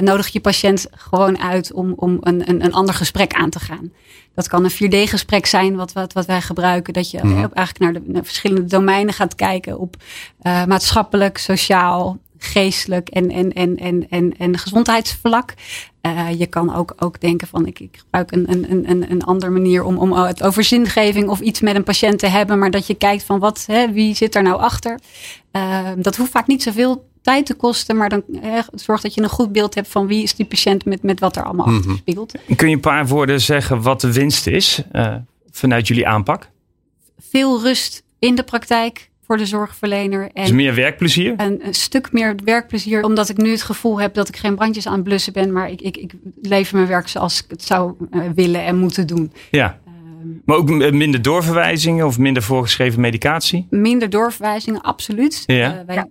Nodig 0.02 0.28
je 0.28 0.42
patiënt 0.42 0.88
gewoon 0.92 1.40
uit 1.40 1.74
om, 1.74 1.94
om 1.96 2.18
een, 2.22 2.50
een, 2.50 2.64
een 2.64 2.74
ander 2.74 2.96
gesprek 2.96 3.34
aan 3.34 3.50
te 3.50 3.60
gaan. 3.60 3.92
Dat 4.36 4.48
kan 4.48 4.64
een 4.64 4.72
4D-gesprek 4.72 5.46
zijn, 5.46 5.76
wat, 5.76 5.94
wat, 5.94 6.14
wat 6.14 6.26
wij 6.26 6.42
gebruiken. 6.42 6.94
Dat 6.94 7.12
je 7.12 7.20
mm 7.24 7.32
-hmm. 7.32 7.52
eigenlijk 7.54 7.80
naar 7.80 7.94
de 7.94 8.12
naar 8.12 8.24
verschillende 8.24 8.66
domeinen 8.66 9.14
gaat 9.14 9.36
kijken 9.36 9.80
op 9.80 9.96
uh, 10.44 10.66
maatschappelijk, 10.66 11.38
sociaal, 11.38 12.18
geestelijk 12.44 13.10
en, 13.10 13.30
en, 13.30 13.54
en, 13.54 13.78
en, 13.78 14.10
en, 14.10 14.38
en 14.38 14.58
gezondheidsvlak. 14.58 15.54
Uh, 16.02 16.40
je 16.40 16.46
kan 16.46 16.76
ook, 16.76 16.94
ook 17.00 17.22
denken 17.22 17.48
van 17.48 17.66
ik, 17.66 17.80
ik 17.80 17.98
gebruik 17.98 18.32
een, 18.32 18.52
een, 18.52 18.90
een, 18.90 19.12
een 19.12 19.24
andere 19.24 19.52
manier 19.52 19.84
om, 19.84 19.98
om 19.98 20.14
het 20.14 20.44
over 20.44 20.64
zingeving 20.64 21.30
of 21.30 21.40
iets 21.40 21.62
met 21.62 21.76
een 21.76 21.84
patiënt 21.84 22.20
te 22.20 22.28
hebben. 22.28 22.60
Maar 22.60 22.72
dat 22.72 22.88
je 22.88 22.96
kijkt 22.96 23.24
van 23.24 23.40
wat, 23.40 23.64
hè, 23.68 23.92
wie 23.92 24.16
zit 24.16 24.36
er 24.36 24.44
nou 24.44 24.60
achter. 24.60 25.00
Uh, 25.52 25.90
dat 25.98 26.16
hoeft 26.16 26.32
vaak 26.32 26.48
niet 26.48 26.64
zoveel 26.64 27.12
tijd 27.24 27.46
te 27.46 27.54
kosten, 27.54 27.98
maar 27.98 28.10
dan 28.10 28.24
eh, 28.42 28.60
zorg 28.74 29.02
dat 29.02 29.14
je 29.14 29.22
een 29.22 29.30
goed 29.30 29.52
beeld 29.52 29.76
hebt 29.76 29.88
van 29.88 30.08
wie 30.08 30.24
is 30.24 30.36
die 30.36 30.46
patiënt 30.46 30.86
met, 30.86 31.04
met 31.04 31.20
wat 31.20 31.36
er 31.36 31.44
allemaal 31.44 31.68
mm 31.68 31.72
-hmm. 31.72 31.90
achter 31.90 31.98
speelt. 31.98 32.34
Kun 32.56 32.70
je 32.70 32.76
een 32.76 32.82
paar 32.82 33.08
woorden 33.08 33.42
zeggen 33.42 33.82
wat 33.82 34.02
de 34.02 34.14
winst 34.14 34.48
is 34.48 34.84
uh, 34.94 35.16
vanuit 35.52 35.88
jullie 35.88 36.08
aanpak? 36.08 36.50
Veel 37.20 37.62
rust 37.62 38.04
in 38.20 38.36
de 38.36 38.44
praktijk 38.44 39.10
voor 39.26 39.38
de 39.38 39.46
zorgverlener. 39.46 40.30
En 40.34 40.44
dus 40.44 40.52
meer 40.52 40.76
werkplezier? 40.76 41.34
Een, 41.38 41.66
een, 41.66 41.74
stuk 41.74 42.12
meer 42.12 42.36
werkplezier, 42.44 43.04
omdat 43.04 43.30
ik 43.30 43.38
nu 43.38 43.52
het 43.52 43.62
gevoel 43.62 44.00
heb 44.00 44.14
dat 44.14 44.28
ik 44.28 44.38
geen 44.38 44.56
brandjes 44.56 44.88
aan 44.88 44.94
het 44.94 45.04
blussen 45.04 45.34
ben, 45.34 45.52
maar 45.52 45.70
ik, 45.70 45.82
ik, 45.82 45.98
ik 45.98 46.14
lever 46.42 46.76
mijn 46.76 46.88
werk 46.88 47.08
zoals 47.08 47.44
ik 47.44 47.46
het 47.48 47.64
zou 47.64 47.94
uh, 48.12 48.24
willen 48.36 48.64
en 48.64 48.78
moeten 48.78 49.08
doen. 49.08 49.32
Ja. 49.52 49.80
Um, 50.22 50.42
maar 50.46 50.58
ook 50.58 50.70
minder 50.92 51.22
doorverwijzingen 51.22 52.06
of 52.06 52.18
minder 52.18 52.44
voorgeschreven 52.44 53.02
medicatie? 53.02 53.68
Minder 53.70 54.10
doorverwijzingen, 54.10 54.82
absoluut. 54.82 55.44
Ja. 55.46 55.80
Uh, 55.80 55.86
wij 55.86 55.96
ja 55.96 56.08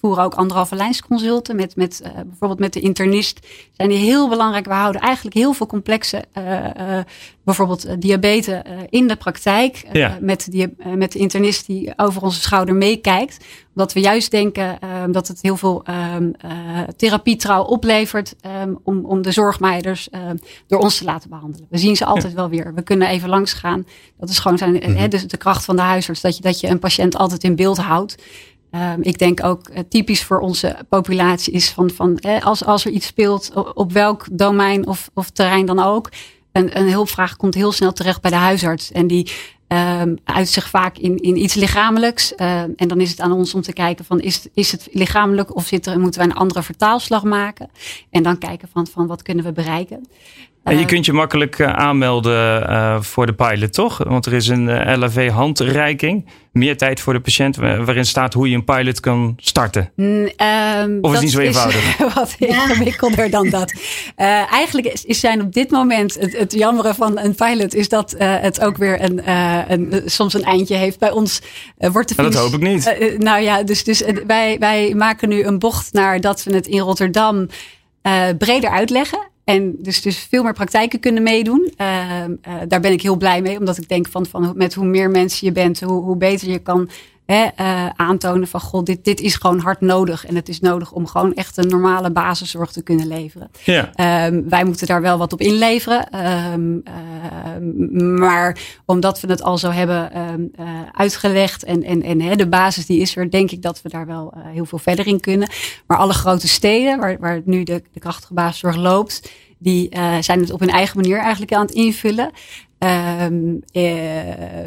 voeren 0.00 0.24
ook 0.24 0.34
anderhalve 0.34 0.76
lijnsconsulten. 0.76 1.56
Met, 1.56 1.76
met 1.76 2.00
uh, 2.04 2.12
bijvoorbeeld 2.26 2.60
met 2.60 2.72
de 2.72 2.80
internist 2.80 3.46
zijn 3.72 3.88
die 3.88 3.98
heel 3.98 4.28
belangrijk. 4.28 4.66
We 4.66 4.72
houden 4.72 5.00
eigenlijk 5.00 5.36
heel 5.36 5.52
veel 5.52 5.66
complexe, 5.66 6.24
uh, 6.38 6.64
uh, 6.64 6.98
bijvoorbeeld 7.44 8.00
diabetes 8.00 8.62
in 8.88 9.08
de 9.08 9.16
praktijk. 9.16 9.86
Ja. 9.92 10.18
met, 10.20 10.50
die, 10.50 10.74
met 10.96 11.12
de 11.12 11.18
internist 11.18 11.66
die 11.66 11.92
over 11.96 12.22
onze 12.22 12.40
schouder 12.40 12.74
meekijkt. 12.74 13.44
Omdat 13.74 13.92
we 13.92 14.00
juist 14.00 14.30
denken 14.30 14.78
dat 15.10 15.28
het 15.28 15.38
heel 15.42 15.56
veel 15.56 15.84
um, 16.16 16.34
therapietrouw 16.96 17.62
oplevert 17.62 18.34
um, 18.62 18.78
om, 18.84 19.04
om 19.04 19.22
de 19.22 19.32
zorgmeiders 19.32 20.08
door 20.66 20.80
ons 20.80 20.98
te 20.98 21.04
laten 21.04 21.30
behandelen. 21.30 21.66
We 21.70 21.78
zien 21.78 21.96
ze 21.96 22.04
altijd 22.04 22.32
ja. 22.32 22.38
wel 22.38 22.48
weer. 22.48 22.74
We 22.74 22.82
kunnen 22.82 23.08
even 23.08 23.28
langs 23.28 23.52
gaan. 23.52 23.86
Dat 24.18 24.28
is 24.28 24.38
gewoon 24.38 24.58
zijn, 24.58 24.72
mm 24.72 24.96
-hmm. 24.96 25.08
de, 25.08 25.26
de 25.26 25.36
kracht 25.36 25.64
van 25.64 25.76
de 25.76 25.82
huisarts. 25.82 26.20
Dat 26.20 26.36
je, 26.36 26.42
dat 26.42 26.60
je 26.60 26.68
een 26.68 26.78
patiënt 26.78 27.16
altijd 27.16 27.44
in 27.44 27.56
beeld 27.56 27.78
houdt. 27.78 28.16
Um, 28.70 29.02
ik 29.02 29.18
denk 29.18 29.44
ook 29.44 29.68
uh, 29.68 29.78
typisch 29.88 30.24
voor 30.24 30.40
onze 30.40 30.76
populatie 30.88 31.52
is 31.52 31.70
van, 31.70 31.90
van 31.90 32.18
eh, 32.18 32.44
als, 32.44 32.64
als 32.64 32.84
er 32.84 32.90
iets 32.90 33.06
speelt, 33.06 33.52
op, 33.74 33.92
welk 33.92 34.26
domein 34.32 34.86
of, 34.86 35.10
of 35.14 35.30
terrein 35.30 35.66
dan 35.66 35.78
ook, 35.78 36.10
een, 36.52 36.78
een 36.78 36.90
hulpvraag 36.90 37.36
komt 37.36 37.54
heel 37.54 37.72
snel 37.72 37.92
terecht 37.92 38.20
bij 38.20 38.30
de 38.30 38.36
huisarts. 38.36 38.92
En 38.92 39.06
die 39.06 39.32
um, 39.68 40.18
uit 40.24 40.48
zich 40.48 40.68
vaak 40.68 40.98
in, 40.98 41.16
in 41.16 41.42
iets 41.42 41.54
lichamelijks. 41.54 42.32
Uh, 42.36 42.60
en 42.60 42.88
dan 42.88 43.00
is 43.00 43.10
het 43.10 43.20
aan 43.20 43.32
ons 43.32 43.54
om 43.54 43.62
te 43.62 43.72
kijken 43.72 44.04
van 44.04 44.20
is, 44.20 44.46
is 44.54 44.72
het 44.72 44.88
lichamelijk 44.92 45.54
of 45.54 45.66
zit 45.66 45.96
moeten 45.96 46.20
wij 46.20 46.30
een 46.30 46.36
andere 46.36 46.62
vertaalslag 46.62 47.22
maken. 47.22 47.70
En 48.10 48.22
dan 48.22 48.38
kijken 48.38 48.68
van, 48.72 48.86
van 48.86 49.06
wat 49.06 49.22
kunnen 49.22 49.44
we 49.44 49.52
bereiken. 49.52 50.06
En 50.68 50.78
je 50.78 50.84
kunt 50.84 51.06
je 51.06 51.12
makkelijk 51.12 51.58
uh, 51.58 51.72
aanmelden 51.72 52.62
uh, 52.62 53.00
voor 53.00 53.26
de 53.26 53.32
pilot, 53.32 53.72
toch? 53.72 53.98
Want 53.98 54.26
er 54.26 54.32
is 54.32 54.48
een 54.48 54.98
LAV-handreiking. 54.98 56.26
Meer 56.52 56.76
tijd 56.76 57.00
voor 57.00 57.12
de 57.12 57.20
patiënt, 57.20 57.56
waarin 57.56 58.04
staat 58.04 58.34
hoe 58.34 58.48
je 58.48 58.54
een 58.54 58.64
pilot 58.64 59.00
kan 59.00 59.34
starten. 59.36 59.90
Mm, 59.96 60.06
um, 60.06 60.98
of 61.00 61.10
is 61.10 61.12
het 61.12 61.20
niet 61.20 61.30
zo 61.30 61.40
eenvoudig? 61.40 61.98
Is 61.98 62.14
wat 62.14 62.36
ingewikkelder 62.38 63.30
dan 63.30 63.50
dat. 63.50 63.72
eigenlijk 64.62 64.86
is, 64.86 65.04
is 65.04 65.20
zijn 65.20 65.42
op 65.42 65.52
dit 65.52 65.70
moment 65.70 66.14
het, 66.20 66.36
het 66.36 66.52
jammere 66.52 66.94
van 66.94 67.18
een 67.18 67.34
pilot 67.34 67.74
is 67.74 67.88
dat 67.88 68.14
het 68.18 68.60
ook 68.60 68.76
weer 68.76 69.02
een, 69.02 69.30
een, 69.72 70.02
soms 70.04 70.34
een 70.34 70.44
eindje 70.44 70.76
heeft. 70.76 70.98
Bij 70.98 71.10
ons 71.10 71.42
wordt 71.76 72.08
de 72.08 72.14
fiets, 72.14 72.34
Dat 72.34 72.42
hoop 72.42 72.54
ik 72.54 72.68
niet. 72.68 73.16
nou 73.18 73.42
ja, 73.42 73.62
dus, 73.62 73.84
dus 73.84 74.02
wij, 74.26 74.56
wij 74.58 74.94
maken 74.94 75.28
nu 75.28 75.44
een 75.44 75.58
bocht 75.58 75.92
naar 75.92 76.20
dat 76.20 76.42
we 76.42 76.54
het 76.54 76.66
in 76.66 76.80
Rotterdam 76.80 77.46
breder 78.38 78.70
uitleggen. 78.70 79.36
En 79.48 79.76
dus, 79.78 80.02
dus 80.02 80.18
veel 80.18 80.42
meer 80.42 80.52
praktijken 80.52 81.00
kunnen 81.00 81.22
meedoen. 81.22 81.72
Uh, 81.80 82.24
uh, 82.48 82.54
daar 82.68 82.80
ben 82.80 82.92
ik 82.92 83.02
heel 83.02 83.16
blij 83.16 83.42
mee, 83.42 83.58
omdat 83.58 83.78
ik 83.78 83.88
denk 83.88 84.08
van, 84.08 84.26
van 84.26 84.52
met 84.56 84.74
hoe 84.74 84.84
meer 84.84 85.10
mensen 85.10 85.46
je 85.46 85.52
bent, 85.52 85.80
hoe, 85.80 86.02
hoe 86.02 86.16
beter 86.16 86.48
je 86.48 86.58
kan 86.58 86.88
hè, 87.32 87.46
uh, 87.60 87.86
aantonen 87.96 88.48
van 88.48 88.60
god, 88.60 88.86
dit, 88.86 89.04
dit 89.04 89.20
is 89.20 89.34
gewoon 89.34 89.58
hard 89.58 89.80
nodig. 89.80 90.26
En 90.26 90.34
het 90.34 90.48
is 90.48 90.60
nodig 90.60 90.92
om 90.92 91.06
gewoon 91.06 91.34
echt 91.34 91.56
een 91.56 91.68
normale 91.68 92.10
basiszorg 92.10 92.72
te 92.72 92.82
kunnen 92.82 93.06
leveren. 93.06 93.50
Ja. 93.64 94.26
Um, 94.26 94.48
wij 94.48 94.64
moeten 94.64 94.86
daar 94.86 95.00
wel 95.00 95.18
wat 95.18 95.32
op 95.32 95.40
inleveren. 95.40 96.26
Um, 96.52 96.82
maar 98.18 98.58
omdat 98.84 99.20
we 99.20 99.28
het 99.28 99.42
al 99.42 99.58
zo 99.58 99.70
hebben 99.70 100.18
um, 100.18 100.50
uitgelegd 100.92 101.64
en, 101.64 101.82
en, 101.82 102.02
en 102.02 102.20
hè, 102.20 102.36
de 102.36 102.48
basis 102.48 102.86
die 102.86 103.00
is 103.00 103.16
er, 103.16 103.30
denk 103.30 103.50
ik 103.50 103.62
dat 103.62 103.82
we 103.82 103.88
daar 103.88 104.06
wel 104.06 104.34
heel 104.36 104.64
veel 104.64 104.78
verder 104.78 105.06
in 105.06 105.20
kunnen. 105.20 105.50
Maar 105.86 105.98
alle 105.98 106.12
grote 106.12 106.48
steden 106.48 106.98
waar, 106.98 107.16
waar 107.20 107.40
nu 107.44 107.62
de, 107.62 107.82
de 107.92 108.00
krachtige 108.00 108.34
basiszorg 108.34 108.76
loopt, 108.76 109.32
die 109.58 109.96
uh, 109.96 110.14
zijn 110.20 110.40
het 110.40 110.50
op 110.50 110.60
hun 110.60 110.70
eigen 110.70 110.96
manier 110.96 111.18
eigenlijk 111.18 111.52
aan 111.52 111.66
het 111.66 111.74
invullen. 111.74 112.30
Um, 112.78 113.62
uh, 113.72 113.82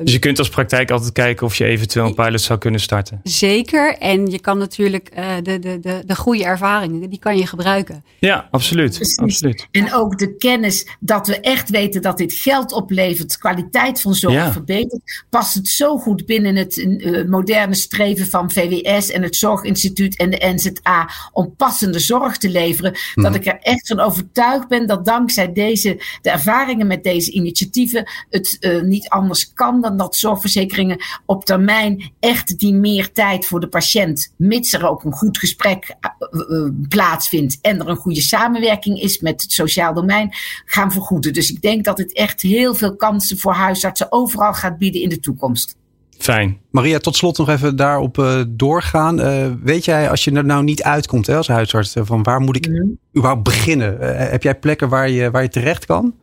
dus 0.03 0.13
je 0.13 0.19
kunt 0.19 0.39
als 0.39 0.49
praktijk 0.49 0.91
altijd 0.91 1.11
kijken 1.11 1.45
of 1.45 1.55
je 1.55 1.65
eventueel 1.65 2.05
een 2.05 2.13
pilot 2.13 2.41
zou 2.41 2.59
kunnen 2.59 2.79
starten. 2.79 3.19
Zeker. 3.23 3.97
En 3.97 4.27
je 4.27 4.39
kan 4.39 4.57
natuurlijk 4.57 5.11
uh, 5.17 5.35
de, 5.43 5.59
de, 5.59 5.79
de, 5.79 6.03
de 6.05 6.15
goede 6.15 6.43
ervaringen, 6.43 7.09
die 7.09 7.19
kan 7.19 7.37
je 7.37 7.47
gebruiken. 7.47 8.03
Ja, 8.19 8.47
absoluut. 8.51 9.15
absoluut. 9.15 9.67
En 9.71 9.93
ook 9.93 10.17
de 10.17 10.35
kennis 10.35 10.87
dat 10.99 11.27
we 11.27 11.39
echt 11.39 11.69
weten 11.69 12.01
dat 12.01 12.17
dit 12.17 12.33
geld 12.33 12.71
oplevert, 12.71 13.37
kwaliteit 13.37 14.01
van 14.01 14.13
zorg 14.13 14.33
ja. 14.33 14.51
verbetert, 14.51 15.25
past 15.29 15.53
het 15.53 15.67
zo 15.67 15.97
goed 15.97 16.25
binnen 16.25 16.55
het 16.55 16.77
uh, 16.77 17.27
moderne 17.27 17.75
streven 17.75 18.27
van 18.27 18.51
VWS 18.51 19.09
en 19.09 19.21
het 19.21 19.35
Zorginstituut 19.35 20.17
en 20.17 20.29
de 20.29 20.53
NZA 20.55 21.09
om 21.31 21.55
passende 21.55 21.99
zorg 21.99 22.37
te 22.37 22.49
leveren. 22.49 22.93
Dat 23.13 23.35
ik 23.35 23.45
er 23.45 23.59
echt 23.61 23.87
van 23.87 23.99
overtuigd 23.99 24.67
ben 24.67 24.87
dat 24.87 25.05
dankzij 25.05 25.53
deze, 25.53 26.01
de 26.21 26.29
ervaringen 26.29 26.87
met 26.87 27.03
deze 27.03 27.31
initiatieven 27.31 27.99
het 28.29 28.57
uh, 28.59 28.81
niet 28.81 29.09
anders 29.09 29.53
kan 29.53 29.81
dan 29.81 29.97
dat 29.97 30.15
zorgverzekeringen 30.15 30.97
op 31.25 31.45
termijn 31.45 32.11
echt 32.19 32.57
die 32.57 32.73
meer 32.73 33.11
tijd 33.11 33.45
voor 33.45 33.59
de 33.59 33.67
patiënt, 33.67 34.33
mits 34.37 34.73
er 34.73 34.89
ook 34.89 35.03
een 35.03 35.13
goed 35.13 35.37
gesprek 35.37 35.95
uh, 36.31 36.41
uh, 36.49 36.69
plaatsvindt 36.89 37.57
en 37.61 37.79
er 37.79 37.87
een 37.87 37.95
goede 37.95 38.21
samenwerking 38.21 39.01
is 39.01 39.19
met 39.19 39.41
het 39.41 39.51
sociaal 39.51 39.93
domein, 39.93 40.33
gaan 40.65 40.91
vergoeden. 40.91 41.33
Dus 41.33 41.51
ik 41.51 41.61
denk 41.61 41.85
dat 41.85 41.97
het 41.97 42.13
echt 42.13 42.41
heel 42.41 42.75
veel 42.75 42.95
kansen 42.95 43.37
voor 43.37 43.53
huisartsen 43.53 44.11
overal 44.11 44.53
gaat 44.53 44.77
bieden 44.77 45.01
in 45.01 45.09
de 45.09 45.19
toekomst. 45.19 45.79
Fijn. 46.17 46.59
Maria, 46.71 46.97
tot 46.97 47.15
slot 47.15 47.37
nog 47.37 47.49
even 47.49 47.75
daarop 47.75 48.17
uh, 48.17 48.41
doorgaan. 48.47 49.19
Uh, 49.19 49.47
weet 49.63 49.85
jij, 49.85 50.09
als 50.09 50.23
je 50.23 50.31
er 50.31 50.45
nou 50.45 50.63
niet 50.63 50.83
uitkomt 50.83 51.27
hè, 51.27 51.35
als 51.35 51.47
huisarts, 51.47 51.93
van 51.99 52.23
waar 52.23 52.41
moet 52.41 52.55
ik 52.55 52.67
mm. 52.67 52.97
überhaupt 53.17 53.43
beginnen? 53.43 53.97
Uh, 54.01 54.09
heb 54.15 54.43
jij 54.43 54.55
plekken 54.55 54.89
waar 54.89 55.09
je, 55.09 55.31
waar 55.31 55.41
je 55.41 55.49
terecht 55.49 55.85
kan? 55.85 56.13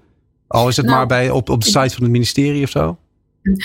Al 0.49 0.69
is 0.69 0.77
het 0.77 0.87
nou, 0.87 0.99
maar 0.99 1.07
bij, 1.07 1.31
op, 1.31 1.49
op 1.49 1.61
de 1.65 1.67
site 1.67 1.95
van 1.95 2.03
het 2.03 2.11
ministerie 2.11 2.63
of 2.63 2.71
zo? 2.71 2.99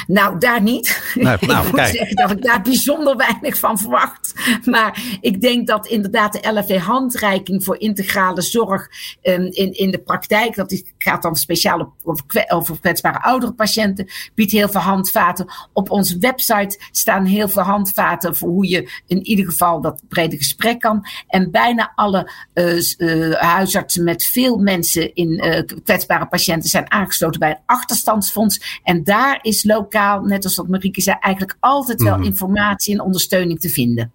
Nou, 0.07 0.39
daar 0.39 0.61
niet. 0.61 1.13
Nou, 1.15 1.37
ik 1.41 1.47
nou, 1.47 1.65
moet 1.65 1.75
kijk. 1.75 1.95
zeggen 1.95 2.15
dat 2.15 2.31
ik 2.31 2.41
daar 2.41 2.61
bijzonder 2.61 3.17
weinig 3.17 3.59
van 3.59 3.77
verwacht. 3.77 4.33
Maar 4.65 5.17
ik 5.21 5.41
denk 5.41 5.67
dat 5.67 5.87
inderdaad 5.87 6.33
de 6.33 6.51
LFV-handreiking 6.51 7.63
voor 7.63 7.79
integrale 7.79 8.41
zorg 8.41 8.87
um, 9.21 9.45
in, 9.51 9.71
in 9.71 9.91
de 9.91 9.99
praktijk, 9.99 10.55
dat 10.55 10.71
is, 10.71 10.83
gaat 10.97 11.21
dan 11.21 11.35
speciaal 11.35 11.93
over, 12.03 12.45
over 12.47 12.79
kwetsbare 12.79 13.21
oudere 13.21 13.53
patiënten, 13.53 14.07
biedt 14.35 14.51
heel 14.51 14.69
veel 14.69 14.81
handvaten. 14.81 15.45
Op 15.73 15.91
onze 15.91 16.17
website 16.17 16.79
staan 16.91 17.25
heel 17.25 17.47
veel 17.47 17.63
handvaten 17.63 18.35
voor 18.35 18.49
hoe 18.49 18.67
je 18.67 19.01
in 19.07 19.25
ieder 19.25 19.45
geval 19.45 19.81
dat 19.81 20.01
brede 20.07 20.37
gesprek 20.37 20.79
kan. 20.79 21.05
En 21.27 21.51
bijna 21.51 21.91
alle 21.95 22.31
uh, 22.53 22.81
uh, 22.97 23.35
huisartsen 23.35 24.03
met 24.03 24.25
veel 24.25 24.57
mensen 24.57 25.13
in 25.13 25.45
uh, 25.45 25.61
kwetsbare 25.83 26.27
patiënten 26.27 26.69
zijn 26.69 26.91
aangesloten 26.91 27.39
bij 27.39 27.49
een 27.49 27.63
achterstandsfonds. 27.65 28.79
En 28.83 29.03
daar 29.03 29.39
is 29.41 29.63
lokaal, 29.73 30.21
net 30.21 30.43
als 30.43 30.55
wat 30.55 30.67
Marieke 30.67 31.01
zei, 31.01 31.17
eigenlijk 31.19 31.57
altijd 31.59 32.01
wel 32.01 32.15
Mhm. 32.17 32.23
informatie 32.25 32.93
en 32.93 33.01
ondersteuning 33.01 33.59
te 33.59 33.69
vinden. 33.69 34.11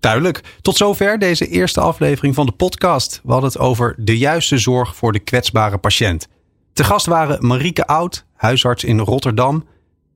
Duidelijk. 0.00 0.40
Tot 0.62 0.76
zover 0.76 1.18
deze 1.18 1.46
eerste 1.46 1.80
aflevering 1.80 2.34
van 2.34 2.46
de 2.46 2.52
podcast. 2.52 3.20
We 3.24 3.32
hadden 3.32 3.50
het 3.50 3.58
over 3.58 3.94
de 3.98 4.18
juiste 4.18 4.58
zorg 4.58 4.96
voor 4.96 5.12
de 5.12 5.18
kwetsbare 5.18 5.78
patiënt. 5.78 6.28
Te 6.72 6.84
gast 6.84 7.06
waren 7.06 7.46
Marieke 7.46 7.86
Oud, 7.86 8.24
huisarts 8.34 8.84
in 8.84 8.98
Rotterdam. 8.98 9.64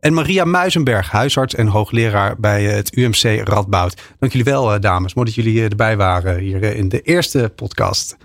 En 0.01 0.15
Maria 0.15 0.45
Muizenberg, 0.45 1.11
huisarts 1.11 1.55
en 1.55 1.67
hoogleraar 1.67 2.41
bij 2.41 2.65
het 2.65 2.97
UMC 2.97 3.49
Radboud. 3.49 4.03
Dank 4.19 4.33
jullie 4.33 4.53
wel, 4.53 4.75
eh, 4.75 4.81
dames. 4.81 5.15
Mooi 5.15 5.27
dat 5.27 5.37
jullie 5.45 5.59
eh, 5.59 5.65
erbij 5.71 5.97
waren 5.97 6.39
hier 6.39 6.63
eh, 6.63 6.79
in 6.79 6.89
de 6.89 7.01
eerste 7.01 7.53
podcast. 7.57 8.17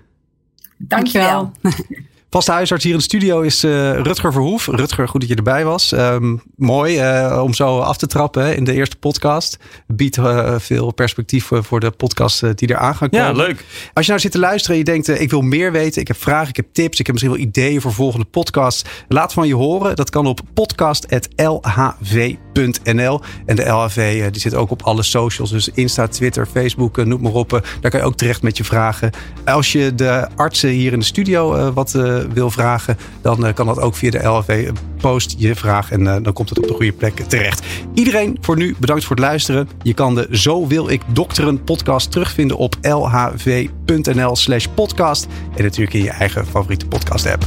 Dankjewel. 0.77 1.51
Vaste 2.33 2.51
huisarts 2.51 2.83
hier 2.83 2.93
in 2.93 2.99
de 2.99 3.03
studio 3.03 3.41
is 3.41 3.63
eh, 3.63 3.99
Rutger 3.99 4.31
Verhoef. 4.31 4.67
Rutger, 4.67 5.07
goed 5.07 5.21
dat 5.21 5.29
je 5.29 5.35
erbij 5.35 5.65
was. 5.65 5.91
Ehm, 5.91 6.35
mooi 6.55 6.97
eh, 6.97 7.41
om 7.43 7.53
zo 7.53 7.79
af 7.79 7.97
te 7.97 8.07
trappen 8.07 8.43
hè, 8.43 8.53
in 8.53 8.63
de 8.63 8.73
eerste 8.73 8.95
podcast. 8.95 9.57
Biedt 9.87 10.17
eh, 10.17 10.55
veel 10.57 10.91
perspectief 10.91 11.49
voor 11.53 11.79
de 11.79 11.91
podcast 11.91 12.57
die 12.57 12.69
eraan 12.69 12.95
gaan 12.95 13.09
komen. 13.09 13.25
Ja, 13.25 13.31
leuk. 13.31 13.65
Als 13.93 14.05
je 14.05 14.11
nou 14.11 14.23
zit 14.23 14.31
te 14.31 14.39
luisteren 14.39 14.71
en 14.71 14.77
je 14.85 14.91
denkt, 14.91 15.21
ik 15.21 15.29
wil 15.29 15.41
meer 15.41 15.71
weten. 15.71 16.01
Ik 16.01 16.07
heb 16.07 16.17
vragen, 16.17 16.49
ik 16.49 16.55
heb 16.55 16.65
tips, 16.71 16.99
ik 16.99 17.05
heb 17.05 17.15
misschien 17.15 17.35
wel 17.35 17.45
ideeën 17.45 17.81
voor 17.81 17.93
volgende 17.93 18.25
podcasts. 18.25 18.89
Laat 19.07 19.33
van 19.33 19.47
je 19.47 19.55
horen. 19.55 19.95
Dat 19.95 20.09
kan 20.09 20.25
op 20.25 20.39
podcast.lhv.nl. 20.53 23.21
En 23.45 23.55
de 23.55 23.65
LHV 23.65 24.31
die 24.31 24.41
zit 24.41 24.55
ook 24.55 24.71
op 24.71 24.81
alle 24.81 25.03
socials. 25.03 25.49
Dus 25.49 25.69
Insta, 25.69 26.07
Twitter, 26.07 26.45
Facebook, 26.45 27.05
noem 27.05 27.21
maar 27.21 27.33
op. 27.33 27.49
Daar 27.81 27.91
kan 27.91 27.99
je 27.99 28.05
ook 28.05 28.15
terecht 28.15 28.41
met 28.41 28.57
je 28.57 28.63
vragen. 28.63 29.11
Als 29.45 29.71
je 29.71 29.95
de 29.95 30.27
artsen 30.35 30.69
hier 30.69 30.93
in 30.93 30.99
de 30.99 31.05
studio 31.05 31.73
wat 31.73 31.95
wil 32.33 32.51
vragen, 32.51 32.97
dan 33.21 33.45
eh, 33.45 33.53
kan 33.53 33.65
dat 33.65 33.79
ook 33.79 33.95
via 33.95 34.11
de 34.11 34.23
LHV. 34.23 34.69
Post 34.97 35.35
je 35.37 35.55
vraag 35.55 35.91
en 35.91 36.07
eh, 36.07 36.23
dan 36.23 36.33
komt 36.33 36.49
het 36.49 36.57
op 36.57 36.67
de 36.67 36.73
goede 36.73 36.91
plek 36.91 37.19
terecht. 37.27 37.65
Iedereen 37.93 38.37
voor 38.41 38.57
nu 38.57 38.75
bedankt 38.79 39.05
voor 39.05 39.15
het 39.15 39.25
luisteren. 39.25 39.69
Je 39.83 39.93
kan 39.93 40.15
de 40.15 40.27
Zo 40.31 40.67
wil 40.67 40.89
ik 40.89 41.01
dokteren 41.07 41.63
podcast 41.63 42.11
terugvinden 42.11 42.57
op 42.57 42.75
lhv.nl 42.81 44.35
slash 44.35 44.65
podcast. 44.73 45.27
En 45.55 45.63
natuurlijk 45.63 45.93
in 45.93 46.03
je 46.03 46.09
eigen 46.09 46.45
favoriete 46.45 46.87
podcast 46.87 47.25
app. 47.25 47.45